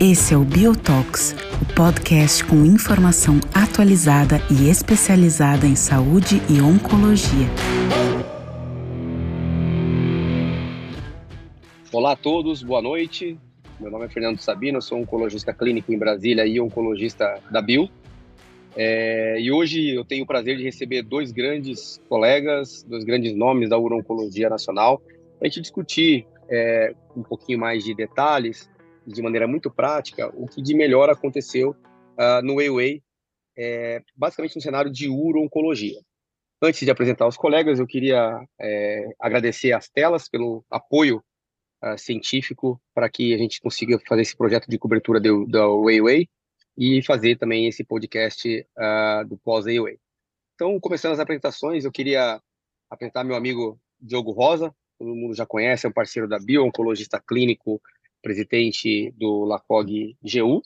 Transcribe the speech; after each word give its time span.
Esse 0.00 0.34
é 0.34 0.36
o 0.36 0.44
Biotox, 0.44 1.36
o 1.62 1.74
podcast 1.74 2.44
com 2.44 2.64
informação 2.64 3.38
atualizada 3.54 4.38
e 4.50 4.68
especializada 4.68 5.66
em 5.66 5.76
saúde 5.76 6.42
e 6.50 6.60
oncologia. 6.60 7.46
Olá 11.92 12.12
a 12.12 12.16
todos, 12.16 12.62
boa 12.64 12.82
noite. 12.82 13.38
Meu 13.78 13.90
nome 13.90 14.06
é 14.06 14.08
Fernando 14.08 14.38
Sabino, 14.40 14.82
sou 14.82 14.98
oncologista 14.98 15.52
clínico 15.52 15.92
em 15.92 15.98
Brasília 15.98 16.44
e 16.46 16.60
oncologista 16.60 17.40
da 17.50 17.62
Bio. 17.62 17.88
É, 18.78 19.40
e 19.40 19.50
hoje 19.50 19.94
eu 19.94 20.04
tenho 20.04 20.24
o 20.24 20.26
prazer 20.26 20.58
de 20.58 20.62
receber 20.62 21.02
dois 21.02 21.32
grandes 21.32 21.98
colegas, 22.10 22.82
dois 22.82 23.04
grandes 23.04 23.34
nomes 23.34 23.70
da 23.70 23.78
Uro-Oncologia 23.78 24.50
Nacional, 24.50 24.98
para 24.98 25.42
a 25.42 25.48
gente 25.48 25.62
discutir 25.62 26.26
é, 26.50 26.94
um 27.16 27.22
pouquinho 27.22 27.58
mais 27.58 27.82
de 27.82 27.94
detalhes, 27.94 28.68
de 29.06 29.22
maneira 29.22 29.46
muito 29.46 29.70
prática, 29.70 30.30
o 30.34 30.46
que 30.46 30.60
de 30.60 30.74
melhor 30.74 31.08
aconteceu 31.08 31.70
uh, 31.70 32.42
no 32.42 32.56
Weiwei, 32.56 33.02
é, 33.56 34.02
basicamente 34.14 34.56
no 34.56 34.62
cenário 34.62 34.90
de 34.90 35.08
uro-oncologia. 35.08 35.98
Antes 36.60 36.80
de 36.80 36.90
apresentar 36.90 37.26
os 37.26 37.36
colegas, 37.36 37.78
eu 37.78 37.86
queria 37.86 38.44
é, 38.60 39.08
agradecer 39.20 39.72
às 39.72 39.88
telas 39.88 40.28
pelo 40.28 40.64
apoio 40.70 41.22
uh, 41.82 41.96
científico 41.96 42.80
para 42.94 43.08
que 43.08 43.32
a 43.32 43.38
gente 43.38 43.60
consiga 43.60 43.98
fazer 44.06 44.22
esse 44.22 44.36
projeto 44.36 44.68
de 44.68 44.78
cobertura 44.78 45.20
do, 45.20 45.46
da 45.46 45.66
Weiwei 45.66 46.28
e 46.76 47.02
fazer 47.02 47.36
também 47.36 47.66
esse 47.66 47.84
podcast 47.84 48.66
uh, 48.76 49.26
do 49.26 49.36
pós-AOA. 49.38 49.96
Então, 50.54 50.78
começando 50.80 51.12
as 51.12 51.20
apresentações, 51.20 51.84
eu 51.84 51.92
queria 51.92 52.40
apresentar 52.90 53.24
meu 53.24 53.36
amigo 53.36 53.80
Diogo 54.00 54.32
Rosa, 54.32 54.74
todo 54.98 55.14
mundo 55.14 55.34
já 55.34 55.46
conhece, 55.46 55.86
é 55.86 55.88
um 55.88 55.92
parceiro 55.92 56.28
da 56.28 56.38
Bio, 56.38 56.64
oncologista 56.64 57.20
clínico, 57.20 57.80
presidente 58.22 59.10
do 59.12 59.44
LACOG 59.44 60.16
GU, 60.22 60.62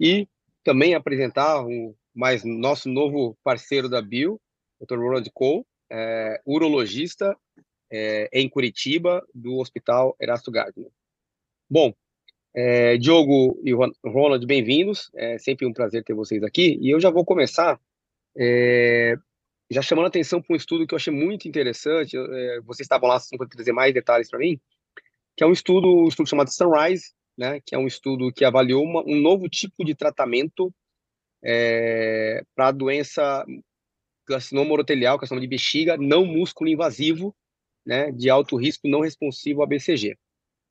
e 0.00 0.28
também 0.62 0.94
apresentar 0.94 1.64
um 1.64 1.94
mais 2.14 2.44
nosso 2.44 2.88
novo 2.88 3.36
parceiro 3.42 3.88
da 3.88 4.00
Bio, 4.00 4.40
Dr. 4.80 4.96
Ronald 4.96 5.30
Cole, 5.32 5.64
é, 5.90 6.40
urologista 6.46 7.36
é, 7.90 8.28
em 8.32 8.48
Curitiba, 8.48 9.26
do 9.34 9.56
Hospital 9.56 10.16
Erasto 10.20 10.50
Gardner. 10.50 10.90
Bom, 11.68 11.94
é, 12.54 12.96
Diogo 12.96 13.60
e 13.64 13.72
Ronald, 14.08 14.46
bem-vindos. 14.46 15.10
É 15.14 15.38
sempre 15.38 15.66
um 15.66 15.72
prazer 15.72 16.04
ter 16.04 16.14
vocês 16.14 16.42
aqui. 16.42 16.78
E 16.80 16.90
eu 16.90 17.00
já 17.00 17.10
vou 17.10 17.24
começar 17.24 17.80
é, 18.36 19.16
já 19.70 19.82
chamando 19.82 20.04
a 20.04 20.08
atenção 20.08 20.40
para 20.40 20.54
um 20.54 20.56
estudo 20.56 20.86
que 20.86 20.94
eu 20.94 20.96
achei 20.96 21.12
muito 21.12 21.48
interessante. 21.48 22.16
É, 22.16 22.60
vocês 22.60 22.84
estavam 22.84 23.08
lá, 23.08 23.16
assim, 23.16 23.36
para 23.36 23.48
trazer 23.48 23.72
mais 23.72 23.92
detalhes 23.92 24.30
para 24.30 24.38
mim, 24.38 24.60
que 25.36 25.42
é 25.42 25.46
um 25.46 25.52
estudo, 25.52 25.88
um 25.88 26.08
estudo 26.08 26.28
chamado 26.28 26.50
Sunrise, 26.52 27.12
né, 27.36 27.60
que 27.66 27.74
é 27.74 27.78
um 27.78 27.86
estudo 27.86 28.32
que 28.32 28.44
avaliou 28.44 28.84
uma, 28.84 29.02
um 29.04 29.16
novo 29.20 29.48
tipo 29.48 29.84
de 29.84 29.94
tratamento 29.94 30.72
é, 31.42 32.42
para 32.54 32.68
a 32.68 32.72
doença 32.72 33.44
carcinoma 34.26 34.72
urotelial, 34.72 35.18
carcinoma 35.18 35.42
de 35.42 35.48
bexiga, 35.48 35.96
não 35.96 36.24
músculo 36.24 36.70
invasivo, 36.70 37.34
né, 37.84 38.12
de 38.12 38.30
alto 38.30 38.56
risco 38.56 38.88
não 38.88 39.00
responsivo 39.00 39.62
a 39.62 39.66
BCG. 39.66 40.16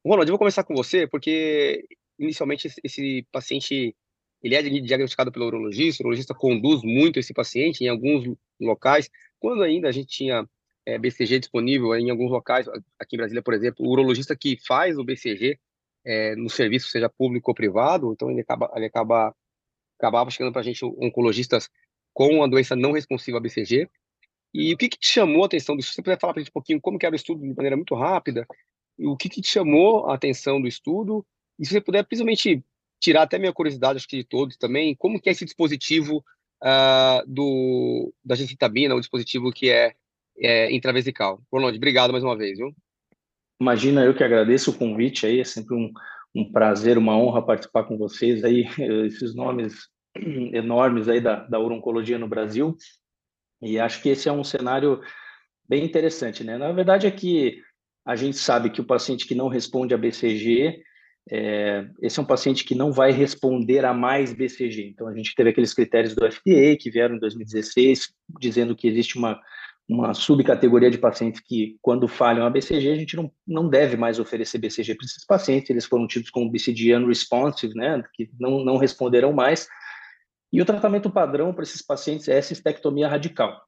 Ronald, 0.06 0.28
eu 0.28 0.34
vou 0.34 0.40
começar 0.40 0.64
com 0.64 0.76
você, 0.76 1.08
porque 1.08 1.86
inicialmente 2.20 2.68
esse, 2.84 3.26
paciente 3.32 3.96
ele 4.42 4.56
é 4.56 4.62
diagnosticado 4.62 5.32
pelo 5.32 5.46
urologista, 5.46 6.04
o 6.04 6.06
urologista 6.06 6.34
conduz 6.34 6.82
muito 6.84 7.20
esse 7.20 7.34
paciente 7.34 7.84
em 7.84 7.88
alguns 7.88 8.36
locais. 8.60 9.10
Quando 9.40 9.64
ainda 9.64 9.88
a 9.88 9.92
gente 9.92 10.08
tinha 10.08 10.48
é, 10.86 10.98
BCG 10.98 11.40
disponível 11.40 11.96
em 11.96 12.10
alguns 12.10 12.30
locais, 12.30 12.68
aqui 13.00 13.16
em 13.16 13.18
Brasília, 13.18 13.42
por 13.42 13.54
exemplo, 13.54 13.86
o 13.86 13.90
urologista 13.90 14.36
que 14.36 14.58
faz 14.66 14.98
o 14.98 15.04
BCG 15.04 15.58
é, 16.06 16.36
no 16.36 16.50
serviço, 16.50 16.90
seja 16.90 17.10
público 17.10 17.52
ou 17.52 17.56
privado, 17.56 18.12
então 18.12 18.30
ele 18.30 18.42
acaba, 18.42 18.70
ele 18.76 18.86
acaba 18.86 19.34
acabava 19.98 20.30
chegando 20.30 20.52
para 20.52 20.62
a 20.62 20.66
gente 20.66 20.84
oncologistas 20.84 21.70
com 22.14 22.44
a 22.44 22.48
doença 22.48 22.76
não 22.76 22.92
responsiva 22.92 23.38
a 23.38 23.42
BCG. 23.42 23.90
E 24.54 24.74
o 24.74 24.78
que, 24.78 24.90
que 24.90 25.00
te 25.00 25.08
chamou 25.08 25.44
a 25.44 25.46
atenção 25.46 25.78
disso? 25.78 25.94
Você 25.94 26.02
puder 26.02 26.20
falar 26.20 26.34
para 26.34 26.42
a 26.42 26.44
gente 26.44 26.52
um 26.52 26.54
pouquinho 26.54 26.82
como 26.82 27.00
que 27.00 27.06
era 27.06 27.14
o 27.14 27.16
estudo 27.16 27.42
de 27.42 27.56
maneira 27.56 27.78
muito 27.78 27.96
rápida, 27.96 28.46
o 29.00 29.18
que, 29.18 29.30
que 29.30 29.42
te 29.42 29.50
chamou 29.50 30.10
a 30.10 30.16
atenção 30.16 30.62
do 30.62 30.68
estudo, 30.68 31.26
e 31.60 31.66
se 31.66 31.72
você 31.72 31.82
puder, 31.82 32.04
principalmente, 32.04 32.64
tirar 33.00 33.24
até 33.24 33.38
minha 33.38 33.54
curiosidade, 33.54 33.98
acho 33.98 34.08
que 34.08 34.18
de 34.18 34.24
todos 34.24 34.58
também, 34.58 34.96
como 34.96 35.20
que 35.20 35.30
é 35.30 35.32
esse 35.32 35.46
dispositivo 35.46 36.24
uh, 36.64 37.28
do, 37.28 38.14
da 38.24 38.36
gencitabina, 38.36 38.96
o 38.96 39.00
dispositivo 39.00 39.52
que 39.52 39.70
é, 39.70 39.94
é 40.38 40.74
intravesical. 40.74 41.42
Ronald, 41.52 41.76
obrigado 41.76 42.12
mais 42.12 42.24
uma 42.24 42.38
vez, 42.38 42.58
viu? 42.58 42.74
Imagina, 43.60 44.04
eu 44.04 44.16
que 44.16 44.24
agradeço 44.24 44.72
o 44.72 44.78
convite 44.78 45.26
aí, 45.26 45.40
é 45.40 45.44
sempre 45.44 45.76
um, 45.76 45.92
um 46.36 46.52
prazer, 46.52 46.98
uma 46.98 47.18
honra 47.18 47.46
participar 47.46 47.84
com 47.84 47.98
vocês 47.98 48.44
aí, 48.44 48.66
esses 49.06 49.36
nomes 49.36 49.90
enormes 50.54 51.08
aí 51.10 51.20
da, 51.20 51.46
da 51.48 51.60
urologia 51.60 52.18
no 52.18 52.28
Brasil, 52.28 52.76
e 53.62 53.80
acho 53.80 54.02
que 54.02 54.10
esse 54.10 54.28
é 54.28 54.32
um 54.32 54.44
cenário 54.44 55.02
bem 55.68 55.86
interessante, 55.86 56.44
né? 56.44 56.58
Na 56.58 56.72
verdade 56.72 57.08
é 57.08 57.12
que 57.12 57.62
a 58.06 58.16
gente 58.16 58.38
sabe 58.38 58.70
que 58.70 58.82
o 58.82 58.86
paciente 58.86 59.26
que 59.26 59.36
não 59.36 59.48
responde 59.48 59.94
a 59.94 59.98
BCG, 59.98 60.84
é, 61.32 61.88
esse 62.02 62.20
é 62.20 62.22
um 62.22 62.26
paciente 62.26 62.66
que 62.66 62.76
não 62.76 62.92
vai 62.92 63.12
responder 63.12 63.86
a 63.86 63.94
mais 63.94 64.34
BCG. 64.34 64.90
Então, 64.90 65.08
a 65.08 65.16
gente 65.16 65.34
teve 65.36 65.50
aqueles 65.50 65.74
critérios 65.74 66.14
do 66.14 66.30
FDA 66.30 66.76
que 66.78 66.92
vieram 66.92 67.16
em 67.16 67.20
2016, 67.20 68.14
dizendo 68.40 68.76
que 68.76 68.88
existe 68.88 69.18
uma, 69.18 69.40
uma 69.88 70.14
subcategoria 70.14 70.92
de 70.92 70.98
pacientes 70.98 71.40
que, 71.40 71.78
quando 71.82 72.08
falham 72.08 72.46
a 72.46 72.50
BCG, 72.50 72.90
a 72.90 72.96
gente 72.96 73.16
não, 73.16 73.32
não 73.48 73.70
deve 73.70 73.96
mais 73.96 74.20
oferecer 74.20 74.58
BCG 74.58 74.96
para 74.96 75.06
esses 75.06 75.26
pacientes. 75.26 75.70
Eles 75.70 75.86
foram 75.86 76.08
tidos 76.08 76.30
como 76.30 76.52
BCG 76.52 76.96
unresponsive, 76.96 77.74
né, 77.74 78.04
que 78.14 78.30
não, 78.38 78.64
não 78.64 78.78
responderão 78.78 79.32
mais. 79.32 79.68
E 80.52 80.62
o 80.62 80.66
tratamento 80.66 81.10
padrão 81.10 81.54
para 81.54 81.64
esses 81.64 81.82
pacientes 81.82 82.28
é 82.28 82.38
a 82.38 82.44
cistectomia 82.44 83.08
radical. 83.08 83.62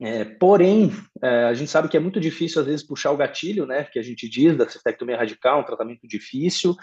É, 0.00 0.24
porém, 0.24 0.92
é, 1.22 1.44
a 1.44 1.54
gente 1.54 1.70
sabe 1.70 1.88
que 1.88 1.96
é 1.96 2.00
muito 2.00 2.20
difícil, 2.20 2.60
às 2.60 2.66
vezes, 2.66 2.86
puxar 2.86 3.10
o 3.10 3.16
gatilho, 3.16 3.66
né, 3.66 3.84
que 3.84 3.98
a 3.98 4.02
gente 4.02 4.28
diz 4.28 4.56
da 4.56 4.68
cistectomia 4.68 5.16
radical, 5.16 5.60
um 5.60 5.64
tratamento 5.64 6.06
difícil. 6.06 6.76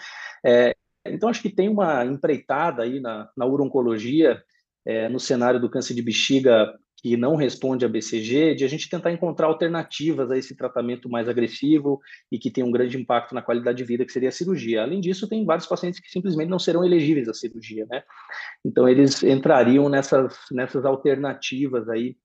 É, 0.44 0.74
então, 1.06 1.28
acho 1.28 1.40
que 1.40 1.50
tem 1.50 1.68
uma 1.68 2.04
empreitada 2.04 2.82
aí 2.82 3.00
na, 3.00 3.30
na 3.36 3.46
uro-oncologia, 3.46 4.42
é, 4.84 5.08
no 5.08 5.18
cenário 5.18 5.60
do 5.60 5.70
câncer 5.70 5.94
de 5.94 6.02
bexiga 6.02 6.72
que 6.98 7.16
não 7.16 7.36
responde 7.36 7.84
a 7.84 7.88
BCG, 7.88 8.54
de 8.54 8.64
a 8.64 8.68
gente 8.68 8.88
tentar 8.88 9.12
encontrar 9.12 9.46
alternativas 9.46 10.30
a 10.30 10.36
esse 10.36 10.56
tratamento 10.56 11.08
mais 11.08 11.28
agressivo 11.28 12.00
e 12.32 12.38
que 12.38 12.50
tem 12.50 12.64
um 12.64 12.70
grande 12.70 12.96
impacto 12.96 13.34
na 13.34 13.42
qualidade 13.42 13.78
de 13.78 13.84
vida, 13.84 14.04
que 14.04 14.12
seria 14.12 14.30
a 14.30 14.32
cirurgia. 14.32 14.82
Além 14.82 15.00
disso, 15.00 15.28
tem 15.28 15.44
vários 15.44 15.66
pacientes 15.66 16.00
que 16.00 16.10
simplesmente 16.10 16.48
não 16.48 16.58
serão 16.58 16.84
elegíveis 16.84 17.28
à 17.28 17.34
cirurgia, 17.34 17.86
né? 17.88 18.02
Então, 18.64 18.88
eles 18.88 19.22
entrariam 19.22 19.88
nessas, 19.88 20.36
nessas 20.50 20.84
alternativas 20.84 21.88
aí 21.88 22.16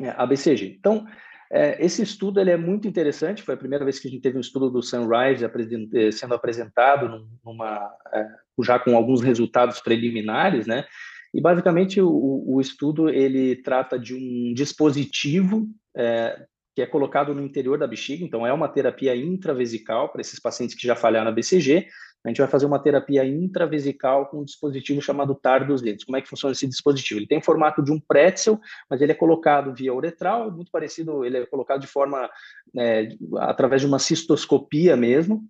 é, 0.00 0.10
a 0.16 0.26
BCG. 0.26 0.76
Então, 0.78 1.06
é, 1.52 1.84
esse 1.84 2.02
estudo 2.02 2.40
ele 2.40 2.50
é 2.50 2.56
muito 2.56 2.88
interessante, 2.88 3.42
foi 3.42 3.54
a 3.54 3.58
primeira 3.58 3.84
vez 3.84 3.98
que 3.98 4.08
a 4.08 4.10
gente 4.10 4.22
teve 4.22 4.36
um 4.36 4.40
estudo 4.40 4.70
do 4.70 4.82
Sunrise 4.82 5.44
eh, 5.44 6.10
sendo 6.10 6.34
apresentado 6.34 7.28
numa, 7.44 7.90
é, 8.12 8.26
já 8.62 8.78
com 8.78 8.96
alguns 8.96 9.20
resultados 9.20 9.80
preliminares, 9.80 10.66
né? 10.66 10.84
E 11.32 11.40
basicamente 11.40 12.00
o, 12.00 12.44
o 12.46 12.60
estudo 12.60 13.08
ele 13.08 13.56
trata 13.56 13.98
de 13.98 14.14
um 14.14 14.54
dispositivo 14.54 15.68
é, 15.96 16.44
que 16.74 16.82
é 16.82 16.86
colocado 16.86 17.34
no 17.34 17.42
interior 17.42 17.78
da 17.78 17.86
bexiga, 17.86 18.24
então 18.24 18.46
é 18.46 18.52
uma 18.52 18.68
terapia 18.68 19.14
intravesical 19.14 20.10
para 20.10 20.20
esses 20.20 20.40
pacientes 20.40 20.74
que 20.74 20.86
já 20.86 20.96
falharam 20.96 21.26
na 21.26 21.32
BCG, 21.32 21.86
a 22.24 22.28
gente 22.28 22.38
vai 22.38 22.48
fazer 22.48 22.64
uma 22.64 22.78
terapia 22.78 23.24
intravesical 23.24 24.26
com 24.26 24.40
um 24.40 24.44
dispositivo 24.44 25.02
chamado 25.02 25.34
TAR 25.34 25.66
200. 25.66 26.04
Como 26.04 26.16
é 26.16 26.22
que 26.22 26.28
funciona 26.28 26.52
esse 26.52 26.66
dispositivo? 26.66 27.20
Ele 27.20 27.26
tem 27.26 27.42
formato 27.42 27.82
de 27.82 27.92
um 27.92 28.00
pretzel, 28.00 28.58
mas 28.88 29.02
ele 29.02 29.12
é 29.12 29.14
colocado 29.14 29.74
via 29.74 29.92
uretral, 29.92 30.50
muito 30.50 30.70
parecido, 30.70 31.24
ele 31.24 31.38
é 31.38 31.46
colocado 31.46 31.82
de 31.82 31.86
forma, 31.86 32.30
é, 32.76 33.08
através 33.40 33.82
de 33.82 33.86
uma 33.86 33.98
cistoscopia 33.98 34.96
mesmo. 34.96 35.46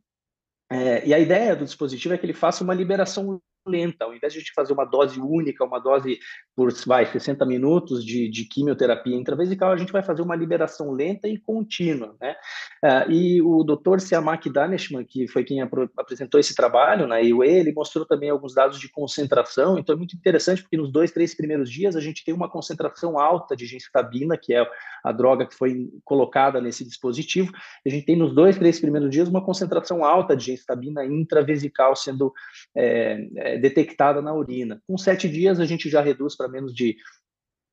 É, 0.71 1.07
e 1.07 1.15
a 1.15 1.19
ideia 1.19 1.55
do 1.55 1.65
dispositivo 1.65 2.15
é 2.15 2.19
que 2.19 2.27
ele 2.27 2.33
faça 2.33 2.65
uma 2.65 2.75
liberação 2.75 3.41
lenta, 3.67 4.05
ao 4.05 4.15
invés 4.15 4.33
de 4.33 4.39
a 4.39 4.43
gente 4.43 4.53
fazer 4.53 4.73
uma 4.73 4.85
dose 4.85 5.21
única, 5.21 5.65
uma 5.65 5.79
dose 5.79 6.19
por 6.55 6.73
vai, 6.87 7.07
60 7.07 7.45
minutos 7.47 8.05
de, 8.05 8.29
de 8.29 8.45
quimioterapia 8.45 9.17
intravesical, 9.17 9.73
a 9.73 9.77
gente 9.77 9.93
vai 9.93 10.03
fazer 10.03 10.23
uma 10.23 10.37
liberação 10.37 10.93
lenta 10.93 11.27
e 11.29 11.39
contínua. 11.39 12.15
Né? 12.21 12.37
Uh, 12.85 13.11
e 13.11 13.43
o 13.43 13.65
Dr. 13.65 13.99
Siamak 14.01 14.49
Daneshman, 14.51 15.05
que 15.05 15.27
foi 15.27 15.45
quem 15.45 15.61
apresentou 15.61 16.39
esse 16.39 16.55
trabalho 16.55 17.07
na 17.07 17.19
IUE, 17.21 17.49
ele 17.49 17.73
mostrou 17.73 18.07
também 18.07 18.31
alguns 18.31 18.55
dados 18.55 18.79
de 18.79 18.89
concentração, 18.89 19.79
então 19.79 19.95
é 19.95 19.99
muito 19.99 20.15
interessante 20.15 20.63
porque 20.63 20.77
nos 20.77 20.93
dois, 20.93 21.11
três 21.11 21.35
primeiros 21.35 21.71
dias 21.71 21.97
a 21.97 22.01
gente 22.01 22.25
tem 22.25 22.35
uma 22.35 22.49
concentração 22.49 23.19
alta 23.19 23.57
de 23.57 23.67
gencitabina, 23.67 24.37
que 24.37 24.55
é 24.55 24.65
a 25.03 25.13
droga 25.13 25.47
que 25.47 25.55
foi 25.55 25.91
colocada 26.05 26.61
nesse 26.61 26.85
dispositivo, 26.85 27.53
a 27.85 27.89
gente 27.89 28.07
tem 28.07 28.17
nos 28.17 28.35
dois, 28.35 28.57
três 28.57 28.81
primeiros 28.81 29.11
dias 29.11 29.29
uma 29.29 29.45
concentração 29.45 30.05
alta 30.05 30.37
de 30.37 30.47
gencitabina 30.47 31.05
intravesical 31.05 31.97
sendo 31.97 32.33
é, 32.75 33.29
é, 33.37 33.54
detectada 33.59 34.21
na 34.21 34.35
urina. 34.35 34.81
Com 34.87 34.97
sete 34.97 35.29
dias, 35.29 35.61
a 35.61 35.67
gente 35.67 35.89
já 35.89 36.01
reduz 36.01 36.37
para 36.37 36.49
menos 36.49 36.75
de 36.75 36.97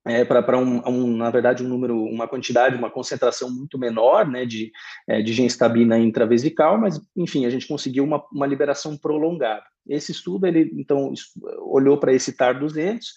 é, 0.06 0.26
para 0.26 0.58
um, 0.58 0.82
um, 0.88 1.16
na 1.16 1.30
verdade, 1.30 1.64
um 1.64 1.68
número, 1.68 2.04
uma 2.04 2.28
quantidade, 2.28 2.76
uma 2.76 2.90
concentração 2.90 3.52
muito 3.52 3.78
menor 3.78 4.28
né, 4.28 4.46
de, 4.46 4.72
é, 5.08 5.22
de 5.22 5.32
genstabina 5.32 5.98
intravesical, 6.00 6.78
mas, 6.78 7.00
enfim, 7.16 7.46
a 7.46 7.52
gente 7.52 7.68
conseguiu 7.68 8.04
uma, 8.04 8.24
uma 8.34 8.48
liberação 8.48 8.98
prolongada. 8.98 9.64
Esse 9.88 10.12
estudo, 10.12 10.48
ele, 10.48 10.72
então, 10.74 11.14
olhou 11.60 12.00
para 12.00 12.14
esse 12.14 12.36
TAR 12.36 12.60
200, 12.60 13.14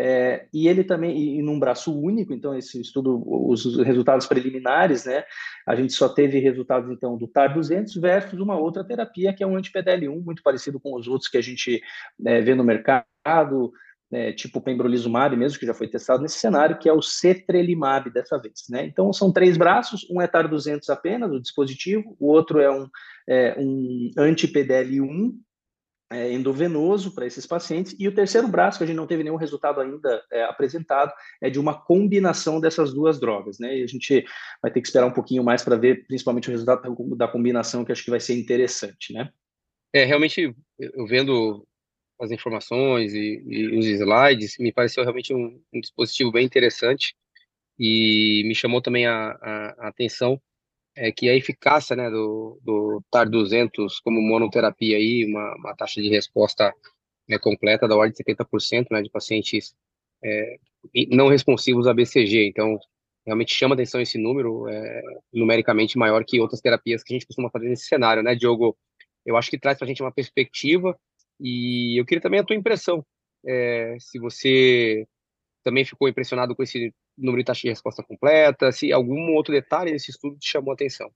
é, 0.00 0.46
e 0.54 0.68
ele 0.68 0.84
também, 0.84 1.38
e 1.38 1.42
num 1.42 1.58
braço 1.58 1.92
único, 1.92 2.32
então, 2.32 2.56
esse 2.56 2.80
estudo, 2.80 3.20
os 3.26 3.76
resultados 3.78 4.26
preliminares, 4.26 5.04
né, 5.04 5.24
a 5.66 5.74
gente 5.74 5.92
só 5.92 6.08
teve 6.08 6.38
resultados, 6.38 6.88
então, 6.92 7.18
do 7.18 7.26
TAR 7.26 7.52
200 7.52 7.96
versus 7.96 8.38
uma 8.38 8.56
outra 8.56 8.84
terapia, 8.84 9.34
que 9.34 9.42
é 9.42 9.46
um 9.46 9.56
anti-PDL1, 9.56 10.22
muito 10.24 10.40
parecido 10.40 10.78
com 10.78 10.94
os 10.94 11.08
outros 11.08 11.28
que 11.28 11.36
a 11.36 11.42
gente 11.42 11.82
é, 12.24 12.40
vê 12.40 12.54
no 12.54 12.62
mercado, 12.62 13.72
é, 14.12 14.32
tipo 14.32 14.60
pembrolizumab 14.60 15.36
mesmo, 15.36 15.58
que 15.58 15.66
já 15.66 15.74
foi 15.74 15.88
testado 15.88 16.22
nesse 16.22 16.38
cenário, 16.38 16.78
que 16.78 16.88
é 16.88 16.92
o 16.92 17.02
cetrelimab 17.02 18.08
dessa 18.10 18.38
vez. 18.38 18.66
Né? 18.70 18.86
Então, 18.86 19.12
são 19.12 19.32
três 19.32 19.56
braços, 19.56 20.06
um 20.08 20.22
é 20.22 20.28
TAR-200 20.28 20.88
apenas, 20.90 21.32
o 21.32 21.40
dispositivo, 21.40 22.16
o 22.20 22.28
outro 22.28 22.60
é 22.60 22.70
um, 22.70 22.86
é, 23.28 23.56
um 23.58 24.10
anti-PDL1 24.16 25.32
é, 26.10 26.32
endovenoso 26.32 27.14
para 27.14 27.26
esses 27.26 27.46
pacientes, 27.46 27.94
e 27.98 28.08
o 28.08 28.14
terceiro 28.14 28.48
braço, 28.48 28.78
que 28.78 28.84
a 28.84 28.86
gente 28.86 28.96
não 28.96 29.06
teve 29.06 29.22
nenhum 29.22 29.36
resultado 29.36 29.80
ainda 29.80 30.22
é, 30.32 30.42
apresentado, 30.44 31.12
é 31.40 31.50
de 31.50 31.58
uma 31.58 31.78
combinação 31.78 32.60
dessas 32.60 32.92
duas 32.92 33.20
drogas. 33.20 33.58
Né? 33.58 33.78
E 33.78 33.82
a 33.82 33.86
gente 33.86 34.24
vai 34.62 34.70
ter 34.70 34.80
que 34.80 34.88
esperar 34.88 35.06
um 35.06 35.12
pouquinho 35.12 35.44
mais 35.44 35.62
para 35.62 35.76
ver, 35.76 36.06
principalmente, 36.06 36.48
o 36.48 36.52
resultado 36.52 36.82
da 37.16 37.28
combinação, 37.28 37.84
que 37.84 37.92
acho 37.92 38.04
que 38.04 38.10
vai 38.10 38.20
ser 38.20 38.38
interessante. 38.38 39.12
Né? 39.12 39.30
É, 39.92 40.04
realmente, 40.04 40.54
eu 40.78 41.06
vendo 41.06 41.66
as 42.20 42.30
informações 42.30 43.14
e, 43.14 43.42
e, 43.46 43.78
os 43.78 43.86
slides, 43.86 44.56
me 44.58 44.72
pareceu 44.72 45.02
realmente 45.02 45.32
um, 45.32 45.60
um, 45.72 45.80
dispositivo 45.80 46.32
bem 46.32 46.44
interessante 46.44 47.14
e 47.78 48.42
me 48.46 48.54
chamou 48.54 48.82
também 48.82 49.06
a, 49.06 49.30
a, 49.30 49.74
a 49.78 49.88
atenção 49.88 50.40
é 50.98 51.12
que 51.12 51.28
a 51.28 51.34
eficácia 51.34 51.94
né, 51.94 52.10
do, 52.10 52.58
do 52.62 53.02
TAR-200 53.10 54.00
como 54.02 54.20
monoterapia, 54.20 54.96
aí, 54.96 55.24
uma, 55.24 55.54
uma 55.56 55.76
taxa 55.76 56.02
de 56.02 56.08
resposta 56.08 56.72
né, 57.28 57.38
completa 57.38 57.86
da 57.86 57.96
ordem 57.96 58.12
de 58.12 58.24
70% 58.24 58.86
né, 58.90 59.02
de 59.02 59.10
pacientes 59.10 59.74
é, 60.22 60.56
não 61.10 61.28
responsivos 61.28 61.86
a 61.86 61.94
BCG. 61.94 62.48
Então, 62.48 62.78
realmente 63.24 63.54
chama 63.54 63.74
atenção 63.74 64.00
esse 64.00 64.18
número, 64.18 64.68
é, 64.68 65.02
numericamente 65.32 65.96
maior 65.96 66.24
que 66.24 66.40
outras 66.40 66.60
terapias 66.60 67.02
que 67.02 67.12
a 67.12 67.16
gente 67.16 67.26
costuma 67.26 67.50
fazer 67.50 67.68
nesse 67.68 67.86
cenário, 67.86 68.22
né, 68.22 68.34
Diogo? 68.34 68.76
Eu 69.24 69.36
acho 69.36 69.50
que 69.50 69.58
traz 69.58 69.78
para 69.78 69.84
a 69.84 69.88
gente 69.88 70.02
uma 70.02 70.12
perspectiva 70.12 70.98
e 71.40 72.00
eu 72.00 72.04
queria 72.04 72.22
também 72.22 72.40
a 72.40 72.44
tua 72.44 72.56
impressão, 72.56 73.04
é, 73.46 73.96
se 74.00 74.18
você 74.18 75.06
também 75.62 75.84
ficou 75.84 76.08
impressionado 76.08 76.56
com 76.56 76.62
esse 76.62 76.92
número 77.18 77.42
de 77.42 77.46
taxa 77.46 77.62
de 77.62 77.68
resposta 77.68 78.02
completa, 78.02 78.72
se 78.72 78.92
algum 78.92 79.34
outro 79.34 79.52
detalhe 79.52 79.92
desse 79.92 80.10
estudo 80.10 80.38
te 80.38 80.50
chamou 80.50 80.70
a 80.70 80.74
atenção. 80.74 81.10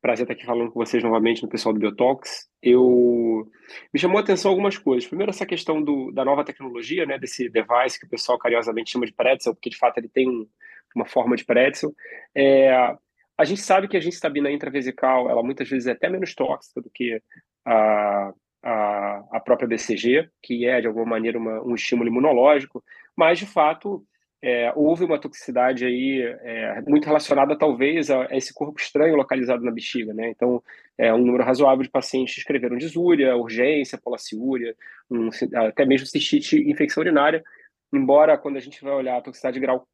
Prazer 0.00 0.24
estar 0.24 0.34
aqui 0.34 0.44
falando 0.44 0.70
com 0.70 0.78
vocês 0.78 1.02
novamente 1.02 1.42
no 1.42 1.48
pessoal 1.48 1.72
do 1.72 1.80
Biotox. 1.80 2.48
Eu 2.62 3.50
me 3.92 3.98
chamou 3.98 4.18
a 4.18 4.20
atenção 4.20 4.50
algumas 4.50 4.78
coisas. 4.78 5.08
Primeiro, 5.08 5.30
essa 5.30 5.46
questão 5.46 5.82
do, 5.82 6.12
da 6.12 6.24
nova 6.24 6.44
tecnologia, 6.44 7.04
né, 7.06 7.18
desse 7.18 7.48
device 7.48 7.98
que 7.98 8.06
o 8.06 8.08
pessoal 8.08 8.38
carinhosamente 8.38 8.90
chama 8.90 9.06
de 9.06 9.12
pretzel, 9.12 9.54
porque 9.54 9.70
de 9.70 9.76
fato 9.76 9.98
ele 9.98 10.08
tem 10.08 10.28
um, 10.28 10.46
uma 10.94 11.06
forma 11.06 11.34
de 11.34 11.44
pretzel. 11.44 11.92
É, 12.34 12.70
a 13.38 13.44
gente 13.44 13.60
sabe 13.60 13.88
que 13.88 13.96
a 13.96 14.00
ginstabina 14.00 14.50
intravesical, 14.50 15.28
ela 15.28 15.42
muitas 15.42 15.68
vezes 15.68 15.86
é 15.86 15.92
até 15.92 16.08
menos 16.08 16.34
tóxica 16.34 16.80
do 16.80 16.90
que 16.90 17.20
a, 17.64 18.32
a, 18.62 19.24
a 19.32 19.40
própria 19.40 19.68
BCG, 19.68 20.28
que 20.42 20.66
é, 20.66 20.80
de 20.80 20.86
alguma 20.86 21.06
maneira, 21.06 21.38
uma, 21.38 21.62
um 21.62 21.74
estímulo 21.74 22.08
imunológico, 22.08 22.82
mas, 23.16 23.38
de 23.38 23.46
fato, 23.46 24.06
é, 24.46 24.72
houve 24.76 25.04
uma 25.04 25.18
toxicidade 25.18 25.84
aí 25.84 26.22
é, 26.22 26.80
muito 26.86 27.04
relacionada, 27.04 27.58
talvez, 27.58 28.12
a, 28.12 28.28
a, 28.30 28.36
esse 28.36 28.54
corpo 28.54 28.78
estranho 28.80 29.16
localizado 29.16 29.64
na 29.64 29.72
bexiga, 29.72 30.14
né? 30.14 30.30
Então, 30.30 30.62
é, 30.96 31.12
um 31.12 31.18
número 31.18 31.42
razoável 31.42 31.82
de 31.82 31.90
pacientes 31.90 32.36
escreveram 32.38 32.76
disúria, 32.76 33.36
urgência, 33.36 33.98
polaciúria, 33.98 34.76
um, 35.10 35.30
até 35.52 35.84
mesmo 35.84 36.06
cistite 36.06 36.58
infecção 36.70 37.00
urinária, 37.00 37.42
embora, 37.92 38.38
quando 38.38 38.56
a 38.56 38.60
gente 38.60 38.80
vai 38.84 38.92
olhar 38.92 39.16
a 39.16 39.20
toxicidade 39.20 39.58
grau, 39.58 39.84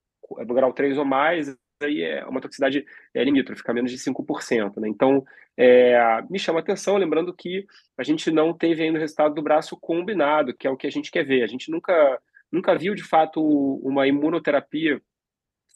grau 0.47 0.71
3 0.75 0.99
ou 0.99 1.05
mais, 1.07 1.57
aí 1.81 2.03
é 2.03 2.23
uma 2.27 2.43
toxicidade 2.43 2.85
é, 3.15 3.25
limítrofe, 3.25 3.63
fica 3.63 3.73
menos 3.73 3.91
de 3.91 3.97
5%. 3.97 4.79
Né? 4.79 4.87
Então, 4.87 5.25
é, 5.57 5.97
me 6.29 6.39
chama 6.39 6.59
a 6.59 6.63
atenção, 6.63 6.99
lembrando 6.99 7.33
que 7.33 7.65
a 7.97 8.03
gente 8.03 8.31
não 8.31 8.53
teve 8.53 8.83
ainda 8.83 8.99
o 8.99 9.01
resultado 9.01 9.35
do 9.35 9.41
braço 9.41 9.79
combinado, 9.81 10.53
que 10.53 10.67
é 10.67 10.71
o 10.71 10.77
que 10.77 10.87
a 10.87 10.93
gente 10.93 11.11
quer 11.11 11.25
ver. 11.25 11.43
A 11.43 11.47
gente 11.47 11.71
nunca, 11.71 12.21
nunca 12.53 12.77
viu, 12.77 12.95
de 12.95 13.03
fato, 13.03 13.43
uma 13.83 14.07
imunoterapia 14.07 15.01